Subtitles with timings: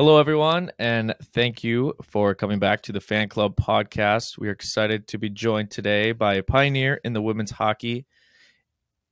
[0.00, 4.38] Hello, everyone, and thank you for coming back to the Fan Club podcast.
[4.38, 8.06] We are excited to be joined today by a pioneer in the women's hockey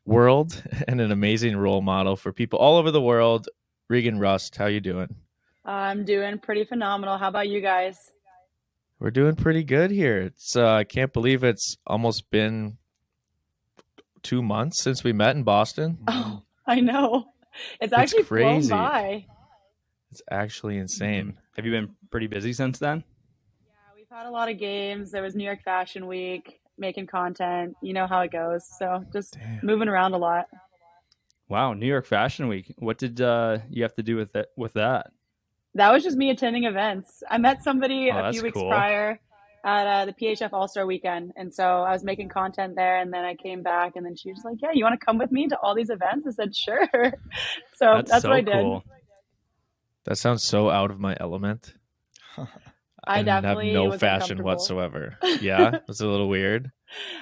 [0.07, 3.51] world and an amazing role model for people all over the world.
[3.91, 5.15] Reagan Rust, how you doing?
[5.63, 7.19] I'm doing pretty phenomenal.
[7.19, 7.99] How about you guys?
[8.99, 10.23] We're doing pretty good here.
[10.23, 12.79] It's uh, I can't believe it's almost been
[14.23, 15.99] two months since we met in Boston.
[16.09, 17.27] Oh, I know.
[17.79, 18.71] It's actually crazy.
[18.71, 19.27] by.
[20.11, 21.39] It's actually insane.
[21.57, 23.05] Have you been pretty busy since then?
[23.67, 25.11] Yeah, we've had a lot of games.
[25.11, 27.77] There was New York Fashion Week, making content.
[27.83, 28.67] You know how it goes.
[28.79, 29.61] So just Damn.
[29.63, 30.47] moving around a lot.
[31.49, 32.75] Wow, New York Fashion Week.
[32.79, 35.13] What did uh, you have to do with it with that?
[35.75, 37.23] That was just me attending events.
[37.31, 38.69] I met somebody oh, a few weeks cool.
[38.69, 39.21] prior
[39.65, 42.99] at uh, the PHF All Star Weekend, and so I was making content there.
[42.99, 45.19] And then I came back, and then she was like, "Yeah, you want to come
[45.19, 46.89] with me to all these events?" I said, "Sure."
[47.77, 48.55] so that's, that's so what I did.
[48.55, 48.85] Cool.
[50.09, 51.75] That sounds so out of my element.
[53.05, 55.19] I definitely have no fashion whatsoever.
[55.43, 56.73] Yeah, it's a little weird.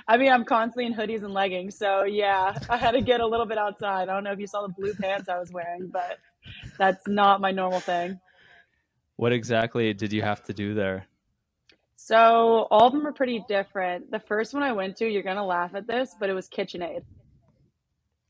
[0.07, 3.27] I mean, I'm constantly in hoodies and leggings, so yeah, I had to get a
[3.27, 4.09] little bit outside.
[4.09, 6.19] I don't know if you saw the blue pants I was wearing, but
[6.79, 8.21] that's not my normal thing.
[9.17, 11.07] What exactly did you have to do there?
[11.97, 14.13] So all of them are pretty different.
[14.13, 17.03] The first one I went to, you're gonna laugh at this, but it was KitchenAid.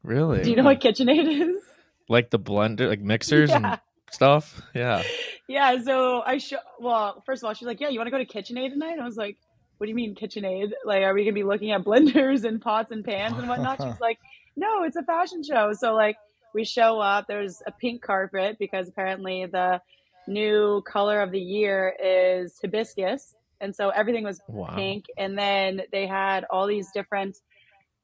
[0.03, 0.43] Really?
[0.43, 1.62] Do you know what KitchenAid is?
[2.09, 3.57] Like the blender, like mixers yeah.
[3.57, 4.62] and stuff.
[4.75, 5.03] Yeah.
[5.49, 5.81] Yeah.
[5.83, 6.59] So I show.
[6.81, 9.05] Well, first of all, she's like, "Yeah, you want to go to KitchenAid tonight?" I
[9.05, 9.37] was like,
[9.79, 10.73] "What do you mean KitchenAid?
[10.85, 14.01] Like, are we gonna be looking at blenders and pots and pans and whatnot?" she's
[14.01, 14.19] like,
[14.57, 16.17] "No, it's a fashion show." So like,
[16.55, 17.27] we show up.
[17.29, 19.81] There's a pink carpet because apparently the
[20.27, 24.75] new color of the year is hibiscus, and so everything was wow.
[24.75, 25.05] pink.
[25.17, 27.37] And then they had all these different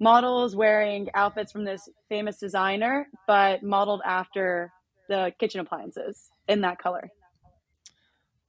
[0.01, 4.73] models wearing outfits from this famous designer, but modeled after
[5.13, 7.11] the kitchen appliances in that color.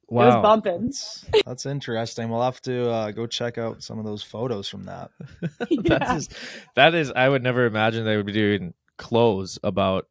[0.07, 0.23] Wow.
[0.23, 0.83] It was bumping.
[0.85, 2.29] That's, that's interesting.
[2.29, 5.11] We'll have to uh, go check out some of those photos from that.
[5.69, 5.97] yeah.
[5.97, 6.29] that is,
[6.75, 10.07] that is, I would never imagine they would be doing clothes about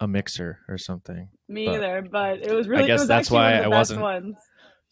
[0.00, 1.28] a mixer or something.
[1.48, 2.84] Me but either, but it was really.
[2.84, 4.00] I guess was that's why I wasn't.
[4.00, 4.36] Ones.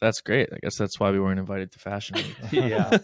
[0.00, 0.48] That's great.
[0.52, 2.36] I guess that's why we weren't invited to Fashion Week.
[2.50, 2.96] yeah.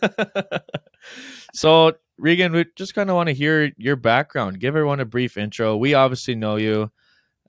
[1.54, 4.60] so Reagan, we just kind of want to hear your background.
[4.60, 5.76] Give everyone a brief intro.
[5.76, 6.90] We obviously know you.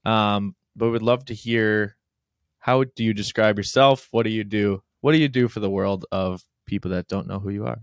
[0.06, 1.98] Um, but we'd love to hear
[2.60, 4.08] how do you describe yourself?
[4.12, 4.82] What do you do?
[5.02, 7.82] What do you do for the world of people that don't know who you are?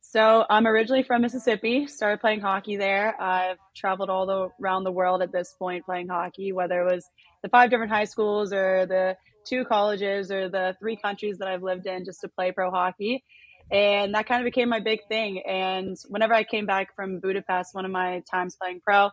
[0.00, 1.86] So I'm originally from Mississippi.
[1.86, 3.20] Started playing hockey there.
[3.20, 7.04] I've traveled all the, around the world at this point playing hockey, whether it was
[7.42, 11.62] the five different high schools or the two colleges or the three countries that I've
[11.62, 13.24] lived in just to play pro hockey.
[13.70, 15.42] And that kind of became my big thing.
[15.46, 19.10] And whenever I came back from Budapest, one of my times playing pro,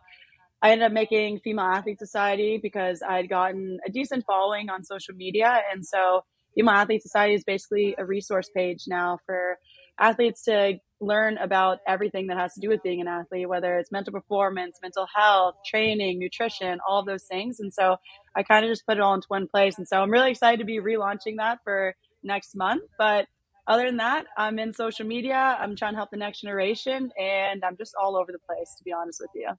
[0.62, 4.84] I ended up making Female Athlete Society because I had gotten a decent following on
[4.84, 5.60] social media.
[5.72, 6.22] And so
[6.54, 9.58] Female Athlete Society is basically a resource page now for
[9.98, 13.92] athletes to learn about everything that has to do with being an athlete, whether it's
[13.92, 17.60] mental performance, mental health, training, nutrition, all of those things.
[17.60, 17.96] And so
[18.34, 19.76] I kind of just put it all into one place.
[19.76, 22.82] And so I'm really excited to be relaunching that for next month.
[22.98, 23.26] But
[23.66, 25.56] other than that, I'm in social media.
[25.60, 28.84] I'm trying to help the next generation and I'm just all over the place, to
[28.84, 29.50] be honest with you.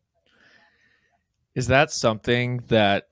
[1.58, 3.08] Is that something that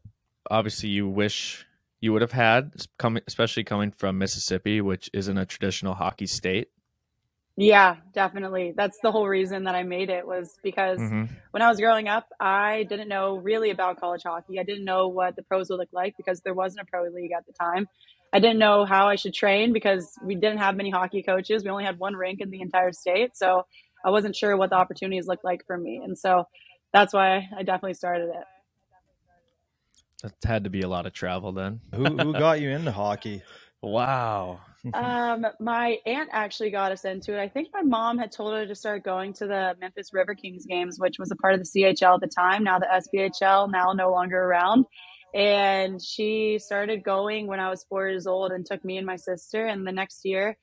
[0.52, 1.66] obviously you wish
[2.00, 6.68] you would have had, coming, especially coming from Mississippi, which isn't a traditional hockey state?
[7.58, 8.72] Yeah, definitely.
[8.78, 11.34] That's the whole reason that I made it was because mm-hmm.
[11.50, 14.60] when I was growing up, I didn't know really about college hockey.
[14.60, 17.32] I didn't know what the pros would look like because there wasn't a pro league
[17.36, 17.88] at the time.
[18.32, 21.64] I didn't know how I should train because we didn't have many hockey coaches.
[21.64, 23.36] We only had one rink in the entire state.
[23.36, 23.66] So
[24.06, 26.00] I wasn't sure what the opportunities looked like for me.
[26.04, 26.46] And so
[26.96, 28.46] that's why I definitely started it.
[30.24, 31.82] That had to be a lot of travel then.
[31.94, 33.44] who who got you into hockey?
[33.82, 34.62] Wow.
[34.94, 37.42] um, my aunt actually got us into it.
[37.42, 40.66] I think my mom had told her to start going to the Memphis River Kings
[40.66, 42.64] games, which was a part of the CHL at the time.
[42.64, 44.86] Now the SPHL, now no longer around.
[45.34, 49.18] And she started going when I was four years old and took me and my
[49.18, 49.66] sister.
[49.66, 50.58] And the next year,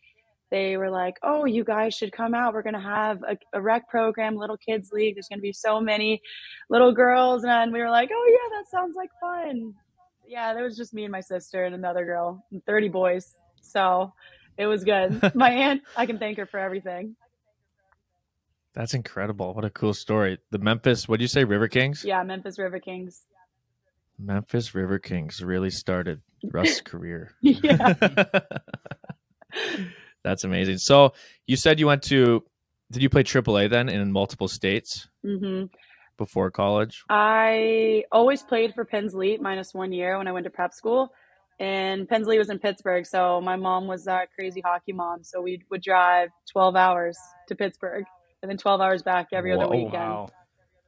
[0.53, 2.53] they were like, "Oh, you guys should come out.
[2.53, 5.15] We're gonna have a, a rec program, little kids league.
[5.17, 6.21] There's gonna be so many
[6.69, 9.73] little girls." And we were like, "Oh yeah, that sounds like fun."
[10.29, 13.35] Yeah, there was just me and my sister and another girl, and 30 boys.
[13.63, 14.13] So
[14.59, 15.31] it was good.
[15.35, 17.17] my aunt, I can thank her for everything.
[18.75, 19.55] That's incredible.
[19.55, 20.39] What a cool story.
[20.51, 22.05] The Memphis, what do you say, River Kings?
[22.05, 23.23] Yeah, Memphis River Kings.
[24.19, 27.33] Memphis River Kings really started Rust's career.
[27.41, 27.95] yeah.
[30.25, 30.79] That's amazing.
[30.79, 31.13] So
[31.47, 32.43] you said you went to,
[32.91, 35.67] did you play AAA then in multiple states mm-hmm.
[36.17, 37.05] before college?
[37.09, 41.13] I always played for Pens Elite minus one year when I went to prep school.
[41.59, 43.07] and Pens Elite was in Pittsburgh.
[43.07, 45.23] So my mom was a crazy hockey mom.
[45.25, 47.19] So we would drive 12 hours
[47.49, 48.05] to Pittsburgh
[48.43, 49.93] and then 12 hours back every other weekend.
[49.93, 50.29] Wow.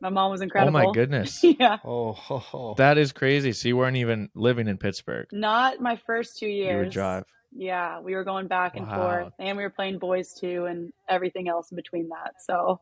[0.01, 0.77] My mom was incredible.
[0.77, 0.93] Oh incredible.
[0.93, 1.45] my goodness.
[1.59, 1.79] yeah.
[1.85, 2.75] Oh, ho, ho.
[2.77, 3.53] That is crazy.
[3.53, 5.27] So you weren't even living in Pittsburgh.
[5.33, 6.73] Not my first two years.
[6.73, 7.25] You would drive.
[7.57, 8.97] Yeah, we were going back and Wow.
[8.97, 12.33] forth, and we were playing boys too, and everything else in between that.
[12.45, 12.81] So,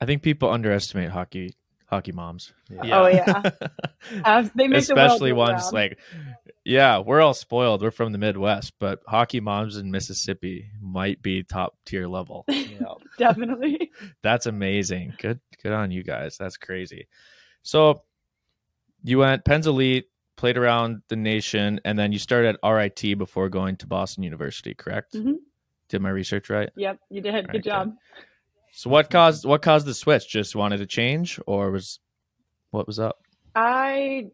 [0.00, 1.54] I think people underestimate hockey
[1.86, 2.52] hockey moms.
[2.70, 3.00] Yeah.
[3.02, 3.42] oh yeah,
[4.24, 5.72] Uh, they make the world Especially go ones round.
[5.74, 5.98] like
[6.64, 7.82] yeah, we're all spoiled.
[7.82, 12.44] We're from the Midwest, but hockey moms in Mississippi might be top tier level.
[12.48, 12.94] Yeah.
[13.18, 13.90] definitely.
[14.22, 15.14] That's amazing.
[15.18, 16.36] Good good on you guys.
[16.38, 17.08] That's crazy.
[17.62, 18.02] So
[19.04, 20.06] you went Pens Elite,
[20.36, 24.74] played around the nation, and then you started at RIT before going to Boston University,
[24.74, 25.14] correct?
[25.14, 25.36] Mhm.
[25.88, 26.70] Did my research right?
[26.76, 27.48] Yep, you did.
[27.48, 27.68] Good Okay.
[27.68, 27.94] job.
[28.72, 30.28] So what caused what caused the switch?
[30.28, 32.00] Just wanted to change or was
[32.70, 33.18] what was up?
[33.54, 34.30] I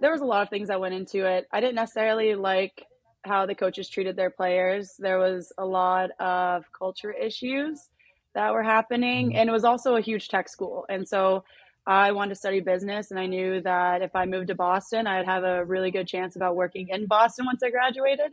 [0.00, 1.48] there was a lot of things that went into it.
[1.52, 2.84] I didn't necessarily like
[3.24, 4.94] how the coaches treated their players.
[4.98, 7.88] There was a lot of culture issues
[8.34, 10.86] that were happening, and it was also a huge tech school.
[10.88, 11.42] And so
[11.88, 15.24] I wanted to study business, and I knew that if I moved to Boston, I'd
[15.24, 18.32] have a really good chance about working in Boston once I graduated.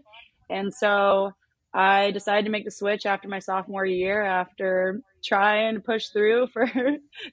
[0.50, 1.32] And so
[1.74, 6.48] I decided to make the switch after my sophomore year, after trying to push through
[6.54, 6.70] for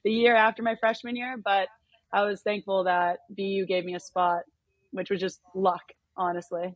[0.05, 1.35] the year after my freshman year.
[1.43, 1.67] But
[2.13, 4.43] I was thankful that BU gave me a spot,
[4.91, 5.83] which was just luck,
[6.15, 6.73] honestly.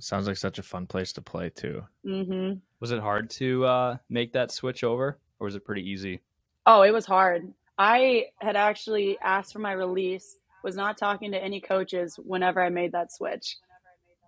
[0.00, 1.84] Sounds like such a fun place to play too.
[2.04, 6.20] hmm Was it hard to uh, make that switch over, or was it pretty easy?
[6.66, 7.52] Oh, it was hard.
[7.78, 12.70] I had actually asked for my release, was not talking to any coaches whenever I
[12.70, 13.56] made that switch.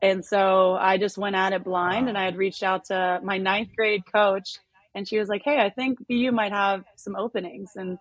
[0.03, 3.39] And so I just went at it blind and I had reached out to my
[3.39, 4.59] ninth grade coach
[4.95, 7.73] and she was like, Hey, I think BU might have some openings.
[7.75, 7.99] And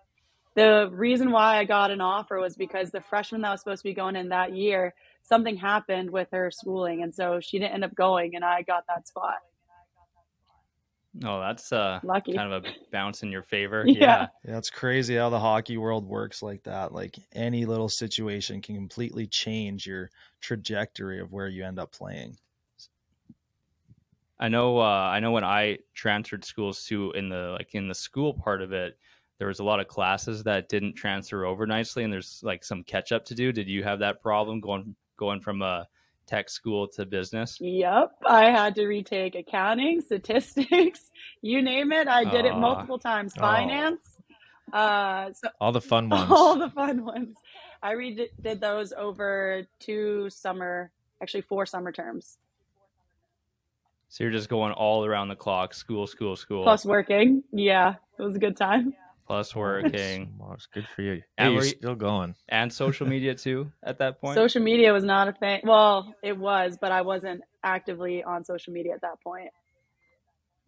[0.54, 3.88] the reason why I got an offer was because the freshman that was supposed to
[3.88, 7.02] be going in that year, something happened with her schooling.
[7.02, 9.38] And so she didn't end up going and I got that spot.
[11.24, 12.34] Oh, that's uh, Lucky.
[12.34, 13.84] kind of a bounce in your favor.
[13.86, 14.28] Yeah.
[14.44, 16.92] Yeah, it's crazy how the hockey world works like that.
[16.92, 20.10] Like any little situation can completely change your
[20.40, 22.36] trajectory of where you end up playing.
[24.38, 24.78] I know.
[24.78, 28.62] Uh, I know when I transferred schools to in the like in the school part
[28.62, 28.96] of it,
[29.38, 32.84] there was a lot of classes that didn't transfer over nicely, and there's like some
[32.84, 33.52] catch up to do.
[33.52, 35.88] Did you have that problem going going from a
[36.28, 37.58] tech school to business?
[37.60, 38.12] Yep.
[38.26, 41.10] I had to retake accounting, statistics,
[41.42, 42.06] you name it.
[42.06, 43.32] I did it multiple times.
[43.36, 43.40] Oh.
[43.40, 44.16] Finance.
[44.72, 46.30] Uh, so All the fun ones.
[46.30, 47.36] all the fun ones.
[47.82, 50.90] I redid did those over two summer,
[51.22, 52.36] actually four summer terms,
[54.08, 57.42] So you're just going all around the clock, school, school, school, plus working.
[57.52, 58.94] Yeah, it was a good time.
[59.28, 61.22] Plus working, That's good for you.
[61.36, 62.34] And Hey, you're still going.
[62.48, 63.70] and social media too.
[63.84, 65.60] At that point, Social media was not a thing.
[65.64, 69.50] Well, it was, but I wasn't actively on social media at that point.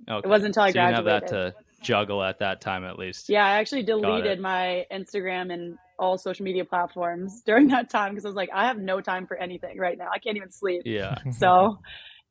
[0.08, 0.26] okay.
[0.26, 2.98] It wasn't until I so you didn't have that to juggle at that time, at
[2.98, 3.30] least.
[3.30, 8.26] Yeah, I actually deleted my Instagram and all social media platforms during that time because
[8.26, 10.08] I was like, I have no time for anything right now.
[10.12, 10.82] I can't even sleep.
[10.84, 11.16] Yeah.
[11.32, 11.78] So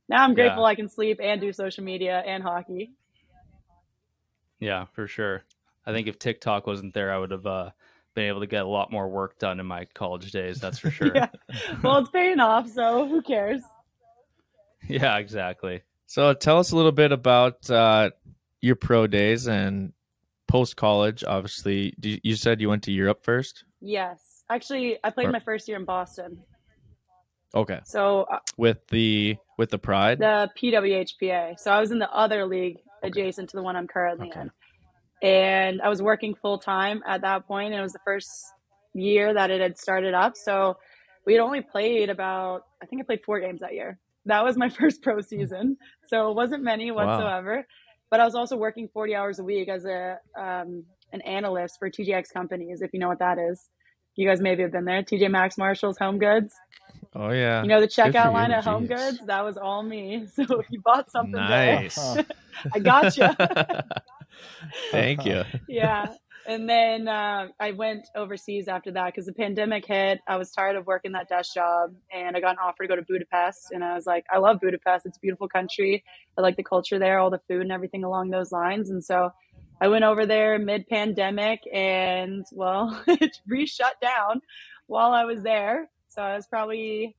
[0.08, 0.70] now I'm grateful Yeah.
[0.70, 2.92] I can sleep and do social media and hockey.
[4.60, 5.44] Yeah, for sure.
[5.86, 7.70] I think if TikTok wasn't there, I would have uh,
[8.16, 10.60] been able to get a lot more work done in my college days.
[10.60, 11.12] That's for sure.
[11.16, 11.28] Yeah.
[11.84, 13.62] Well, it's paying off, so who cares?
[14.88, 15.82] yeah, exactly.
[16.06, 18.12] So tell us a little bit about uh,
[18.62, 19.94] your pro days and
[20.48, 21.24] post college.
[21.24, 23.64] Obviously, you you said you went to Europe first.
[23.82, 24.44] Yes.
[24.50, 26.42] Actually, I played Or- my first year in Boston.
[27.56, 30.20] Okay, So uh, with the with the Pride.
[30.20, 31.60] the PWHPA.
[31.60, 34.42] So I was in the other league adjacent to the one I'm currently Okay.
[34.42, 34.52] in.
[35.22, 37.74] And I was working full time at that point.
[37.74, 38.30] And it was the first
[38.94, 40.36] year that it had started up.
[40.36, 40.78] So
[41.26, 44.00] we had only played about, I think I played four games that year.
[44.26, 45.78] That was my first pro season.
[46.08, 47.06] So it wasn't many Wow.
[47.06, 47.68] whatsoever.
[48.10, 51.90] But I was also working 40 hours a week as a um, an analyst for
[51.90, 53.70] TJX companies, if you know what that is.
[54.16, 55.04] You guys maybe have been there.
[55.04, 56.54] TJ Maxx Marshalls Home Goods.
[57.16, 58.88] oh yeah, You know the checkout line you, at Home.
[58.88, 59.20] Goods?
[59.28, 60.28] That was all me.
[60.34, 61.96] So if you bought something there, nice.
[61.96, 62.24] Huh.
[62.74, 63.30] I got you.
[64.92, 65.44] Thank you.
[65.68, 66.14] yeah.
[66.48, 70.20] And then uh, I went overseas after that because the pandemic hit.
[70.28, 72.96] I was tired of working that desk job and I got an offer to go
[72.96, 73.72] to Budapest.
[73.72, 75.06] And I was like, I love Budapest.
[75.06, 76.04] It's a beautiful country.
[76.38, 78.90] I like the culture there, all the food and everything along those lines.
[78.90, 79.32] And so
[79.82, 84.42] I went over there mid pandemic and, well, it re shut down
[84.88, 85.90] while I was there.
[86.08, 87.16] So I was probably,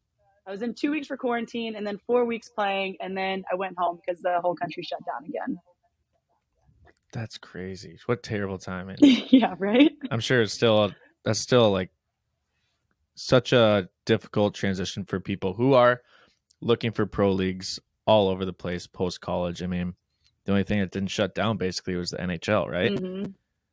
[0.46, 2.96] I was in two weeks for quarantine and then four weeks playing.
[3.00, 5.58] And then I went home because the whole country shut down again.
[7.12, 7.98] That's crazy.
[8.06, 8.96] What terrible timing.
[9.00, 9.92] yeah, right?
[10.10, 10.92] I'm sure it's still
[11.24, 11.90] that's still like
[13.14, 16.00] such a difficult transition for people who are
[16.60, 19.62] looking for pro leagues all over the place post college.
[19.62, 19.94] I mean,
[20.44, 22.92] the only thing that didn't shut down basically was the NHL, right?
[22.92, 23.24] Mm-hmm.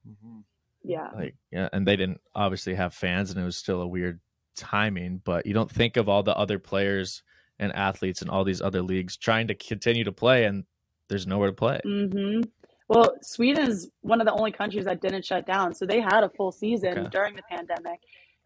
[0.09, 0.39] Mm-hmm.
[0.83, 1.09] Yeah.
[1.15, 4.19] Like, yeah, and they didn't obviously have fans, and it was still a weird
[4.55, 5.21] timing.
[5.23, 7.23] But you don't think of all the other players
[7.59, 10.65] and athletes and all these other leagues trying to continue to play, and
[11.07, 11.79] there's nowhere to play.
[11.85, 12.41] Mm-hmm.
[12.87, 16.23] Well, Sweden is one of the only countries that didn't shut down, so they had
[16.23, 17.09] a full season okay.
[17.09, 17.99] during the pandemic,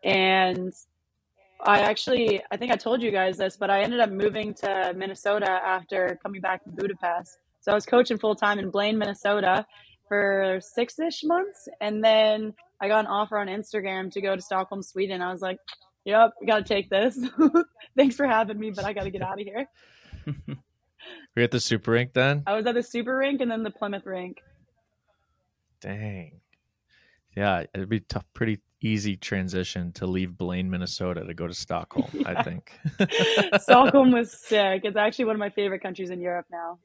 [0.03, 0.73] and
[1.63, 4.93] I actually, I think I told you guys this, but I ended up moving to
[4.95, 7.37] Minnesota after coming back from Budapest.
[7.59, 9.65] So I was coaching full time in Blaine, Minnesota
[10.07, 11.67] for six ish months.
[11.79, 15.21] And then I got an offer on Instagram to go to Stockholm, Sweden.
[15.21, 15.59] I was like,
[16.03, 17.19] yep, got to take this.
[17.95, 19.67] Thanks for having me, but I got to get out of here.
[21.35, 22.43] Were you at the super rink then?
[22.45, 24.37] I was at the super rink and then the Plymouth rink.
[25.81, 26.41] Dang.
[27.35, 32.09] Yeah, it'd be tough, pretty easy transition to leave Blaine, Minnesota to go to Stockholm,
[32.13, 32.29] yeah.
[32.29, 32.73] I think.
[33.61, 34.81] Stockholm was sick.
[34.83, 36.79] It's actually one of my favorite countries in Europe now.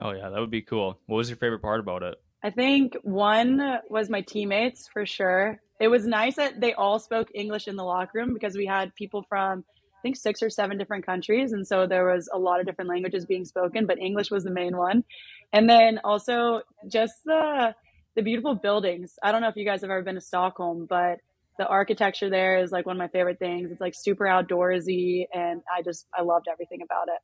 [0.00, 0.98] Oh yeah, that would be cool.
[1.06, 2.14] What was your favorite part about it?
[2.42, 5.60] I think one was my teammates for sure.
[5.78, 8.94] It was nice that they all spoke English in the locker room because we had
[8.94, 9.62] people from I
[10.02, 13.24] think six or seven different countries and so there was a lot of different languages
[13.24, 15.04] being spoken, but English was the main one.
[15.52, 17.74] And then also just the
[18.14, 19.14] the beautiful buildings.
[19.22, 21.18] I don't know if you guys have ever been to Stockholm, but
[21.58, 23.70] the architecture there is like one of my favorite things.
[23.70, 27.20] It's like super outdoorsy and I just I loved everything about it.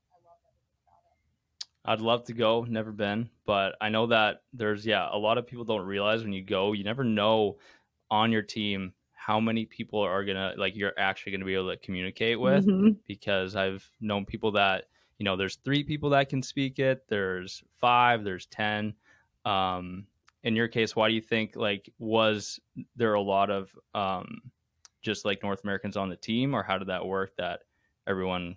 [1.84, 5.46] I'd love to go, never been, but I know that there's yeah, a lot of
[5.46, 7.56] people don't realize when you go, you never know
[8.10, 8.92] on your team
[9.28, 12.92] how many people are gonna like you're actually gonna be able to communicate with mm-hmm.
[13.06, 14.86] because I've known people that
[15.18, 18.94] you know there's three people that can speak it, there's five, there's ten.
[19.44, 20.06] Um,
[20.44, 22.58] in your case, why do you think like was
[22.96, 24.40] there a lot of um,
[25.02, 27.60] just like North Americans on the team, or how did that work that
[28.06, 28.56] everyone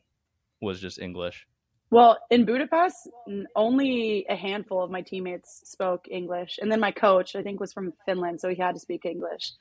[0.62, 1.48] was just English?
[1.90, 3.10] Well, in Budapest,
[3.58, 6.60] only a handful of my teammates spoke English.
[6.62, 9.52] And then my coach, I think, was from Finland, so he had to speak English.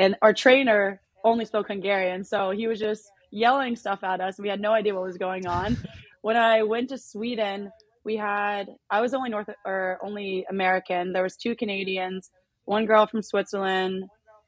[0.00, 4.38] And our trainer only spoke Hungarian, so he was just yelling stuff at us.
[4.38, 5.76] We had no idea what was going on.
[6.22, 7.70] when I went to Sweden,
[8.02, 11.12] we had I was only North or only American.
[11.12, 12.30] There was two Canadians,
[12.64, 14.04] one girl from Switzerland,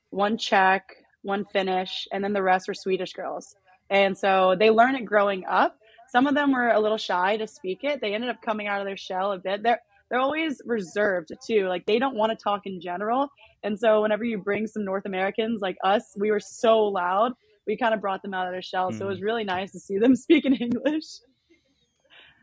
[0.08, 0.84] one Czech,
[1.20, 3.54] one Finnish, and then the rest were Swedish girls.
[3.90, 5.76] And so they learn it growing up
[6.12, 8.02] some of them were a little shy to speak it.
[8.02, 9.62] They ended up coming out of their shell a bit.
[9.62, 9.80] They're
[10.12, 11.68] they're always reserved too.
[11.68, 13.28] Like they don't want to talk in general.
[13.62, 17.32] And so whenever you bring some North Americans like us, we were so loud.
[17.66, 18.92] We kind of brought them out of their shell.
[18.92, 18.98] Mm.
[18.98, 19.24] So it was mm.
[19.24, 21.04] really nice to see them speak in English.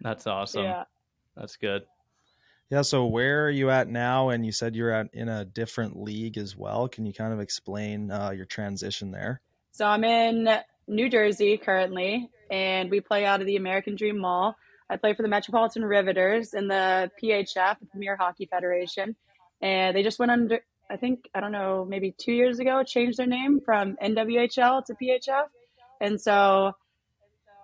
[0.02, 0.64] That's awesome.
[0.64, 0.86] Yeah.
[1.38, 1.84] That's good.
[2.72, 2.82] Yeah.
[2.82, 4.30] So where are you at now?
[4.30, 6.88] And you said you're at in a different league as well.
[6.88, 9.42] Can you kind of explain uh, your transition there?
[9.74, 10.50] So I'm in
[10.88, 14.56] New Jersey currently, and we play out of the American Dream Mall.
[14.90, 19.16] I play for the Metropolitan Riveters in the PHF, the Premier Hockey Federation,
[19.62, 20.60] and they just went under.
[20.92, 24.96] I think I don't know, maybe two years ago, changed their name from NWHL to
[24.96, 25.46] PHF,
[26.02, 26.74] and so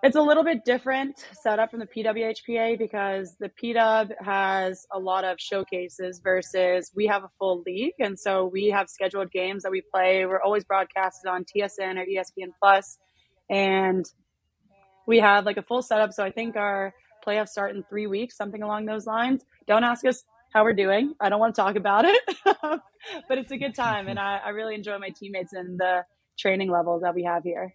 [0.03, 5.23] it's a little bit different setup from the PWHPA because the PW has a lot
[5.23, 9.71] of showcases versus we have a full league, and so we have scheduled games that
[9.71, 10.27] we play.
[10.27, 12.99] We're always broadcasted on TSN or ESPN Plus,
[13.49, 14.05] and
[15.07, 16.13] we have like a full setup.
[16.13, 16.93] So I think our
[17.25, 19.43] playoffs start in three weeks, something along those lines.
[19.67, 21.13] Don't ask us how we're doing.
[21.19, 22.21] I don't want to talk about it,
[23.27, 24.07] but it's a good time.
[24.07, 26.05] And I, I really enjoy my teammates and the
[26.37, 27.73] training levels that we have here.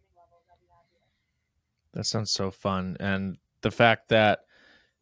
[1.93, 2.97] That sounds so fun.
[3.01, 4.41] And the fact that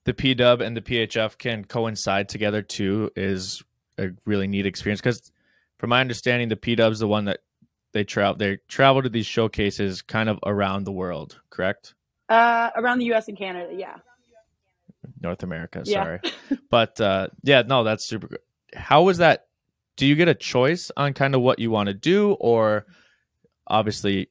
[0.04, 3.62] the PW and the PHF can coincide together too is
[3.98, 5.30] a really neat experience because
[5.78, 7.40] from my understanding the PW is the one that
[7.92, 11.94] they travel they travel to these showcases kind of around the world, correct?
[12.28, 13.28] Uh, around the U.S.
[13.28, 13.96] and Canada, yeah.
[15.20, 16.56] North America, sorry, yeah.
[16.70, 18.40] but uh, yeah, no, that's super good.
[18.74, 19.46] How was that?
[19.96, 22.86] Do you get a choice on kind of what you want to do, or
[23.66, 24.30] obviously,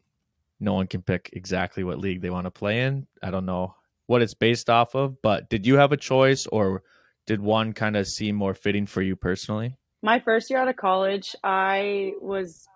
[0.59, 3.07] no one can pick exactly what league they want to play in?
[3.21, 6.83] I don't know what it's based off of, but did you have a choice, or
[7.25, 9.77] did one kind of seem more fitting for you personally?
[10.01, 12.67] My first year out of college, I was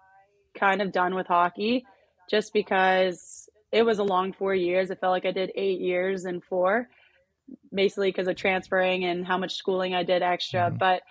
[0.54, 1.86] kind of done with hockey
[2.30, 4.90] just because it was a long four years.
[4.92, 6.90] It felt like I did eight years and four,
[7.74, 10.62] basically because of transferring and how much schooling I did extra.
[10.62, 10.78] Mm-hmm.
[10.78, 11.02] But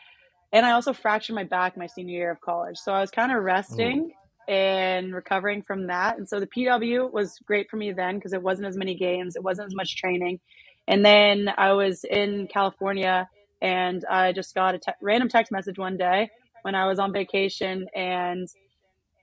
[0.53, 3.33] and I also fractured my back my senior year of college, so I was kind
[3.33, 4.53] of resting Ooh.
[4.53, 6.19] and recovering from that.
[6.19, 9.37] And so the PW was great for me then because it wasn't as many games,
[9.37, 10.41] it wasn't as much training.
[10.89, 13.29] And then I was in California
[13.63, 16.31] and I just got a te- random text message one day
[16.63, 18.49] when I was on vacation and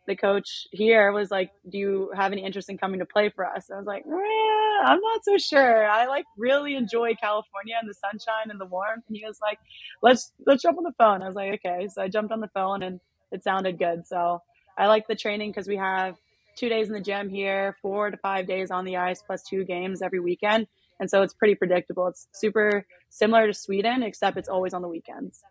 [0.07, 3.45] the coach here was like, "Do you have any interest in coming to play for
[3.45, 5.87] us?" I was like, eh, "I'm not so sure.
[5.87, 9.59] I like really enjoy California and the sunshine and the warmth." And he was like,
[10.01, 12.49] "Let's let's jump on the phone." I was like, "Okay." So I jumped on the
[12.49, 12.99] phone and
[13.31, 14.07] it sounded good.
[14.07, 14.41] So
[14.77, 16.15] I like the training because we have
[16.55, 19.63] two days in the gym here, four to five days on the ice, plus two
[19.63, 20.67] games every weekend.
[20.99, 22.07] And so it's pretty predictable.
[22.07, 25.43] It's super similar to Sweden, except it's always on the weekends.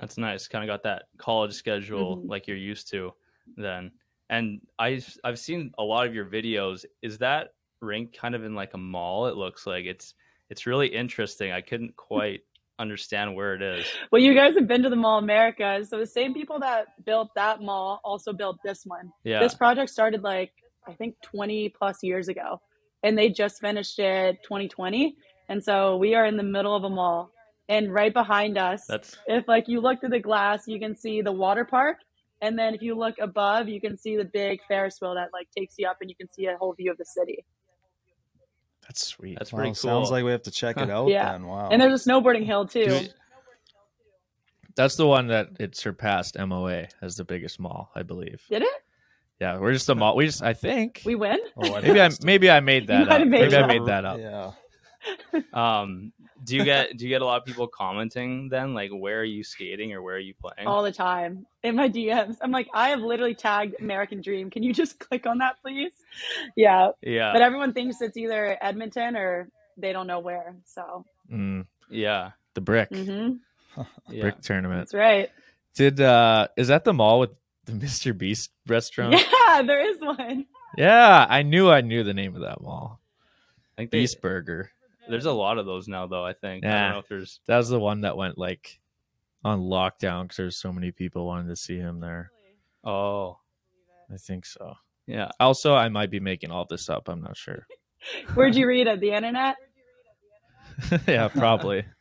[0.00, 0.48] That's nice.
[0.48, 2.28] Kind of got that college schedule Mhm.
[2.28, 3.12] like you're used to
[3.56, 3.92] then.
[4.30, 6.84] And I've I've seen a lot of your videos.
[7.02, 9.26] Is that rink kind of in like a mall?
[9.26, 10.14] It looks like it's
[10.48, 11.52] it's really interesting.
[11.52, 12.40] I couldn't quite
[12.78, 13.86] understand where it is.
[14.10, 15.84] Well, you guys have been to the Mall America.
[15.84, 19.12] So the same people that built that mall also built this one.
[19.22, 19.40] Yeah.
[19.40, 20.52] This project started like,
[20.88, 22.60] I think 20 plus years ago.
[23.02, 25.14] And they just finished it 2020.
[25.50, 27.30] And so we are in the middle of a mall.
[27.70, 31.22] And right behind us, That's if like you look through the glass, you can see
[31.22, 31.98] the water park.
[32.42, 35.48] And then if you look above, you can see the big Ferris wheel that like
[35.56, 37.44] takes you up and you can see a whole view of the city.
[38.82, 39.38] That's sweet.
[39.38, 39.74] that's Wow, pretty cool.
[39.74, 41.30] Sounds like we have to check it out Yeah.
[41.32, 41.46] then.
[41.46, 41.68] Wow.
[41.70, 42.86] And there's a snowboarding hill too.
[42.86, 43.14] Dude,
[44.74, 48.42] That's the one that it surpassed MOA as the biggest mall, I believe.
[48.50, 48.68] Did it?
[49.40, 50.16] Yeah, we're just a mall.
[50.16, 51.02] We just, I think.
[51.04, 51.38] We win?
[51.56, 53.20] Oh, I Maybe I maybe I made that up.
[53.20, 54.18] made Maybe it I made that up.
[54.18, 55.40] Yeah.
[55.54, 56.12] um
[56.44, 59.24] do you get do you get a lot of people commenting then like where are
[59.24, 60.66] you skating or where are you playing?
[60.66, 62.36] all the time in my DMs.
[62.40, 64.50] I'm like, I have literally tagged American Dream.
[64.50, 65.92] Can you just click on that, please?
[66.56, 66.90] Yeah.
[67.02, 67.32] yeah.
[67.32, 70.56] But everyone thinks it's either Edmonton or they don't know where.
[70.64, 72.30] So, Mm, yeah.
[72.54, 73.34] the brick, hmm
[74.08, 74.20] Yeah.
[74.22, 74.80] brick tournament.
[74.80, 75.30] that's right.
[75.74, 77.30] Did uh is that the mall with
[77.66, 78.16] the Mr.
[78.16, 79.14] Beast restaurant?
[79.14, 80.46] Yeah, there is one.
[80.76, 83.00] Yeah, I knew I knew the name of that mall.
[83.76, 84.70] I think they, Beast Burger.
[85.10, 86.64] There's a lot of those now though, I think.
[86.64, 86.82] I Yeah.
[86.84, 88.80] don't know if there's That was the one that went like
[89.44, 92.30] on lockdown because there's so many people wanting to see him there.
[92.84, 93.38] Oh.
[94.12, 94.74] I think so.
[95.06, 95.30] Yeah.
[95.38, 97.08] Also, I might be making all this up.
[97.08, 97.66] I'm not sure.
[98.34, 99.00] Where'd you read it?
[99.00, 99.56] The internet?
[101.06, 101.84] yeah, probably.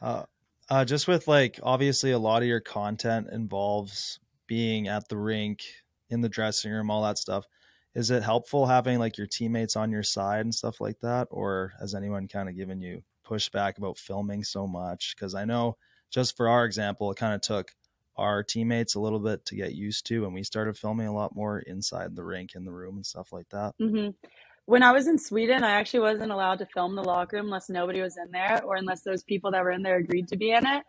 [0.00, 0.22] Uh,
[0.70, 5.64] uh, just with like obviously a lot of your content involves being at the rink,
[6.08, 7.44] in the dressing room, all that stuff.
[7.98, 11.72] Is it helpful having like your teammates on your side and stuff like that, or
[11.80, 15.16] has anyone kind of given you pushback about filming so much?
[15.16, 15.76] Because I know
[16.08, 17.72] just for our example, it kind of took
[18.16, 21.34] our teammates a little bit to get used to, and we started filming a lot
[21.34, 23.74] more inside the rink in the room and stuff like that.
[23.80, 24.10] hmm
[24.66, 27.68] When I was in Sweden, I actually wasn't allowed to film the locker room unless
[27.68, 30.52] nobody was in there or unless those people that were in there agreed to be
[30.52, 30.84] in it.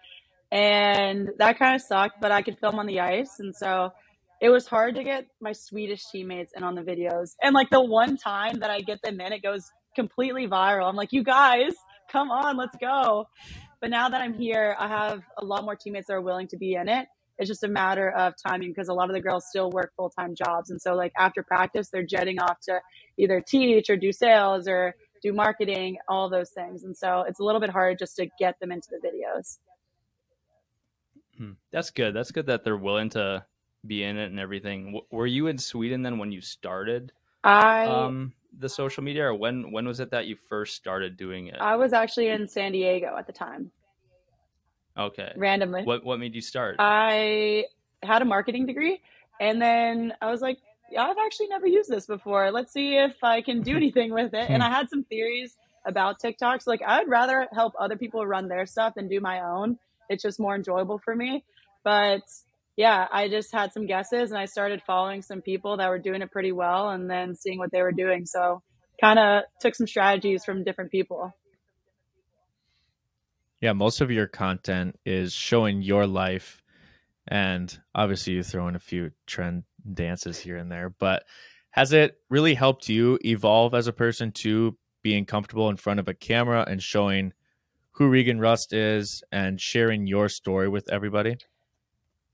[0.51, 3.39] And that kind of sucked, but I could film on the ice.
[3.39, 3.93] And so
[4.41, 7.31] it was hard to get my Swedish teammates in on the videos.
[7.43, 10.87] And like the one time that I get them in, it goes completely viral.
[10.87, 11.73] I'm like, you guys,
[12.11, 13.27] come on, let's go.
[13.81, 16.57] But now that I'm here, I have a lot more teammates that are willing to
[16.57, 17.07] be in it.
[17.37, 20.09] It's just a matter of timing because a lot of the girls still work full
[20.09, 20.71] time jobs.
[20.71, 22.81] And so, like, after practice, they're jetting off to
[23.17, 26.83] either teach or do sales or do marketing, all those things.
[26.83, 29.59] And so, it's a little bit hard just to get them into the videos.
[31.37, 31.53] Hmm.
[31.71, 32.13] That's good.
[32.13, 33.45] That's good that they're willing to
[33.85, 34.85] be in it and everything.
[34.87, 37.11] W- were you in Sweden then when you started
[37.43, 41.47] I um the social media or when when was it that you first started doing
[41.47, 41.57] it?
[41.59, 43.71] I was actually in San Diego at the time,
[44.97, 45.33] okay.
[45.35, 45.83] randomly.
[45.83, 46.75] What what made you start?
[46.79, 47.65] I
[48.03, 49.01] had a marketing degree,
[49.39, 50.57] and then I was like,
[50.97, 52.51] I've actually never used this before.
[52.51, 54.49] Let's see if I can do anything with it.
[54.49, 56.63] And I had some theories about TikToks.
[56.63, 59.77] So like, I'd rather help other people run their stuff than do my own.
[60.09, 61.43] It's just more enjoyable for me.
[61.83, 62.21] But
[62.79, 66.21] yeah, I just had some guesses, and I started following some people that were doing
[66.21, 68.25] it pretty well, and then seeing what they were doing.
[68.25, 68.61] So
[69.01, 71.33] kind of took some strategies from different people.
[73.59, 76.63] Yeah, most of your content is showing your life,
[77.27, 79.63] and obviously you throw in a few trend
[79.93, 80.89] dances here and there.
[80.89, 81.23] But
[81.71, 86.07] has it really helped you evolve as a person to being comfortable in front of
[86.07, 87.33] a camera and showing
[87.91, 91.35] who Reagan Rust is and sharing your story with everybody?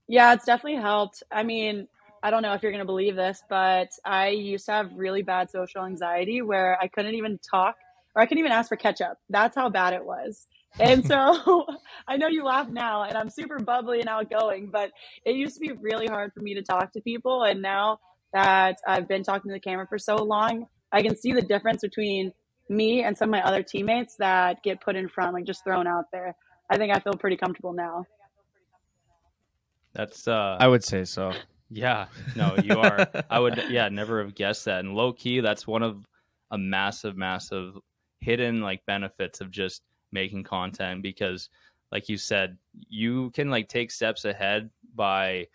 [0.08, 1.22] Yeah, it's definitely helped.
[1.30, 1.88] I mean,
[2.22, 5.22] I don't know if you're going to believe this, but I used to have really
[5.22, 7.76] bad social anxiety where I couldn't even talk
[8.14, 9.18] or I couldn't even ask for ketchup.
[9.28, 10.46] That's how bad it was.
[10.78, 11.66] And so
[12.08, 14.92] I know you laugh now and I'm super bubbly and outgoing, but
[15.24, 17.44] it used to be really hard for me to talk to people.
[17.44, 17.98] And now
[18.32, 21.82] that I've been talking to the camera for so long, I can see the difference
[21.82, 22.32] between
[22.68, 25.86] me and some of my other teammates that get put in front, like just thrown
[25.86, 26.34] out there.
[26.70, 28.04] I think I feel pretty comfortable now.
[29.96, 31.32] That's uh I would say so.
[31.70, 32.06] yeah.
[32.34, 33.06] No, you are.
[33.30, 34.80] I would yeah, never have guessed that.
[34.80, 36.06] And low key, that's one of
[36.50, 37.76] a massive, massive
[38.20, 39.82] hidden like benefits of just
[40.12, 41.48] making content because
[41.92, 42.56] like you said,
[42.88, 45.46] you can like take steps ahead by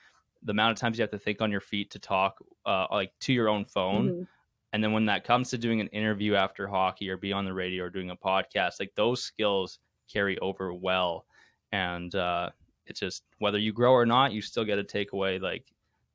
[0.44, 3.12] the amount of times you have to think on your feet to talk uh, like
[3.22, 4.10] to your own phone.
[4.10, 4.28] Mhm.
[4.74, 7.54] And then when that comes to doing an interview after hockey or be on the
[7.54, 9.80] radio or doing a podcast, like those skills
[10.12, 11.26] carry over well.
[11.74, 12.52] And uh,
[12.92, 15.64] it's just whether you grow or not, you still get to take away like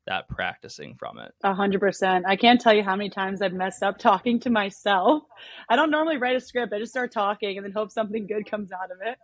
[0.07, 1.35] that practicing from it.
[1.43, 2.25] A hundred percent.
[2.29, 5.25] I can't tell you how many times I've messed up talking to myself.
[5.69, 6.73] I don't normally write a script.
[6.73, 9.19] I just start talking and then hope something good comes out of it.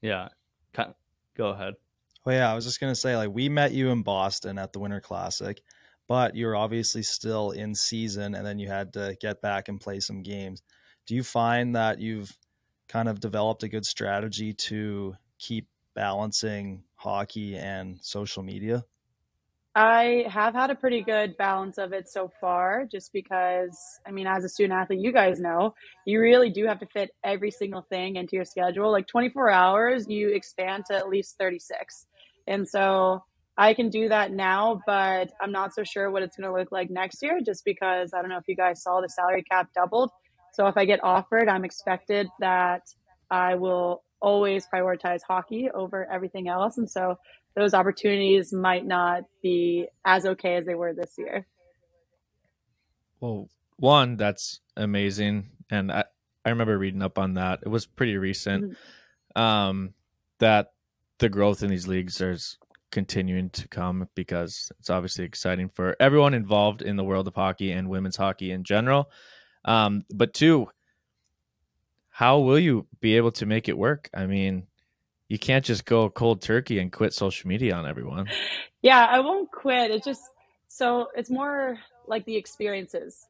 [0.00, 0.28] Yeah.
[1.36, 1.74] Go ahead.
[2.24, 4.78] Well, yeah, I was just gonna say, like, we met you in Boston at the
[4.78, 5.60] Winter Classic,
[6.06, 9.80] but you were obviously still in season, and then you had to get back and
[9.80, 10.62] play some games.
[11.06, 12.36] Do you find that you've
[12.88, 18.84] kind of developed a good strategy to keep balancing hockey and social media?
[19.74, 24.26] I have had a pretty good balance of it so far, just because, I mean,
[24.26, 25.74] as a student athlete, you guys know,
[26.04, 28.92] you really do have to fit every single thing into your schedule.
[28.92, 32.06] Like 24 hours, you expand to at least 36.
[32.46, 33.24] And so
[33.56, 36.70] I can do that now, but I'm not so sure what it's going to look
[36.70, 39.70] like next year, just because I don't know if you guys saw the salary cap
[39.74, 40.10] doubled.
[40.52, 42.82] So if I get offered, I'm expected that
[43.30, 46.78] I will always prioritize hockey over everything else.
[46.78, 47.18] And so
[47.54, 51.46] those opportunities might not be as okay as they were this year.
[53.20, 55.50] Well, one, that's amazing.
[55.70, 56.04] And I,
[56.44, 57.60] I remember reading up on that.
[57.62, 58.76] It was pretty recent.
[59.36, 59.94] Um,
[60.38, 60.72] that
[61.18, 62.58] the growth in these leagues is
[62.90, 67.72] continuing to come because it's obviously exciting for everyone involved in the world of hockey
[67.72, 69.10] and women's hockey in general.
[69.64, 70.68] Um, but two,
[72.12, 74.10] how will you be able to make it work?
[74.14, 74.66] I mean,
[75.28, 78.28] you can't just go cold turkey and quit social media on everyone.
[78.84, 79.92] Yeah, I won't quit.
[79.92, 80.22] It's just
[80.66, 83.28] so it's more like the experiences.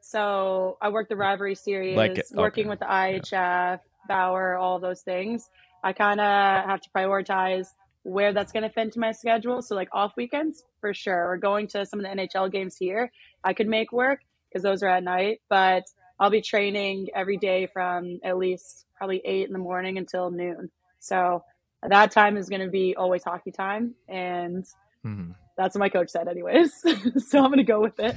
[0.00, 5.02] So I work the rivalry series, Like- working okay, with the IIHF, Bauer, all those
[5.02, 5.50] things.
[5.82, 6.26] I kind of
[6.70, 7.66] have to prioritize
[8.04, 9.60] where that's going to fit into my schedule.
[9.60, 13.10] So like off weekends, for sure, or going to some of the NHL games here,
[13.42, 15.40] I could make work because those are at night.
[15.48, 15.82] But
[16.22, 20.70] I'll be training every day from at least probably eight in the morning until noon.
[21.00, 21.42] So
[21.82, 24.64] that time is going to be always hockey time, and
[25.04, 25.34] Mhm.
[25.56, 26.72] that's what my coach said, anyways.
[27.28, 28.14] so I'm going to go with it.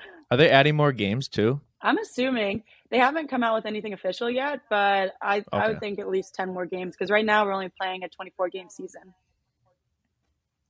[0.30, 1.60] Are they adding more games too?
[1.82, 5.98] I'm assuming they haven't come out with anything official yet, but I, I would think
[5.98, 9.02] at least 10 more games because right now we're only playing a 24 game season.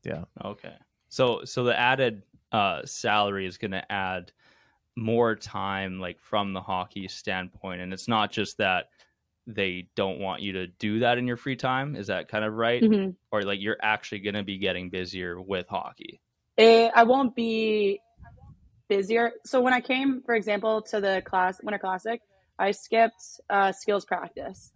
[0.03, 0.25] Yeah.
[0.45, 0.75] Okay.
[1.09, 4.33] So so the added uh salary is going to add
[4.97, 8.89] more time like from the hockey standpoint and it's not just that
[9.47, 12.55] they don't want you to do that in your free time is that kind of
[12.55, 13.15] right Mhm.
[13.31, 16.21] or like you're actually going to be getting busier with hockey
[16.57, 18.01] It, I won't be
[18.89, 19.33] busier.
[19.45, 22.23] So when I came, for example, to the class Winter Classic,
[22.59, 24.73] I skipped uh, skills practice.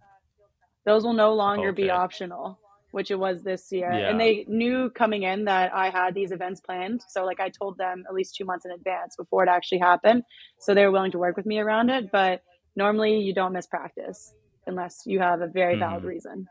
[0.85, 2.59] Those will no longer be optional,
[2.91, 3.91] which it was this year.
[3.91, 4.09] Yeah.
[4.09, 7.01] And they knew coming in that I had these events planned.
[7.09, 10.23] So like I told them at least two months in advance before it actually happened.
[10.59, 12.11] So they were willing to work with me around it.
[12.11, 12.43] But
[12.75, 14.33] normally you don't miss practice
[14.67, 16.07] unless you have a very valid Mhm.
[16.07, 16.47] reason.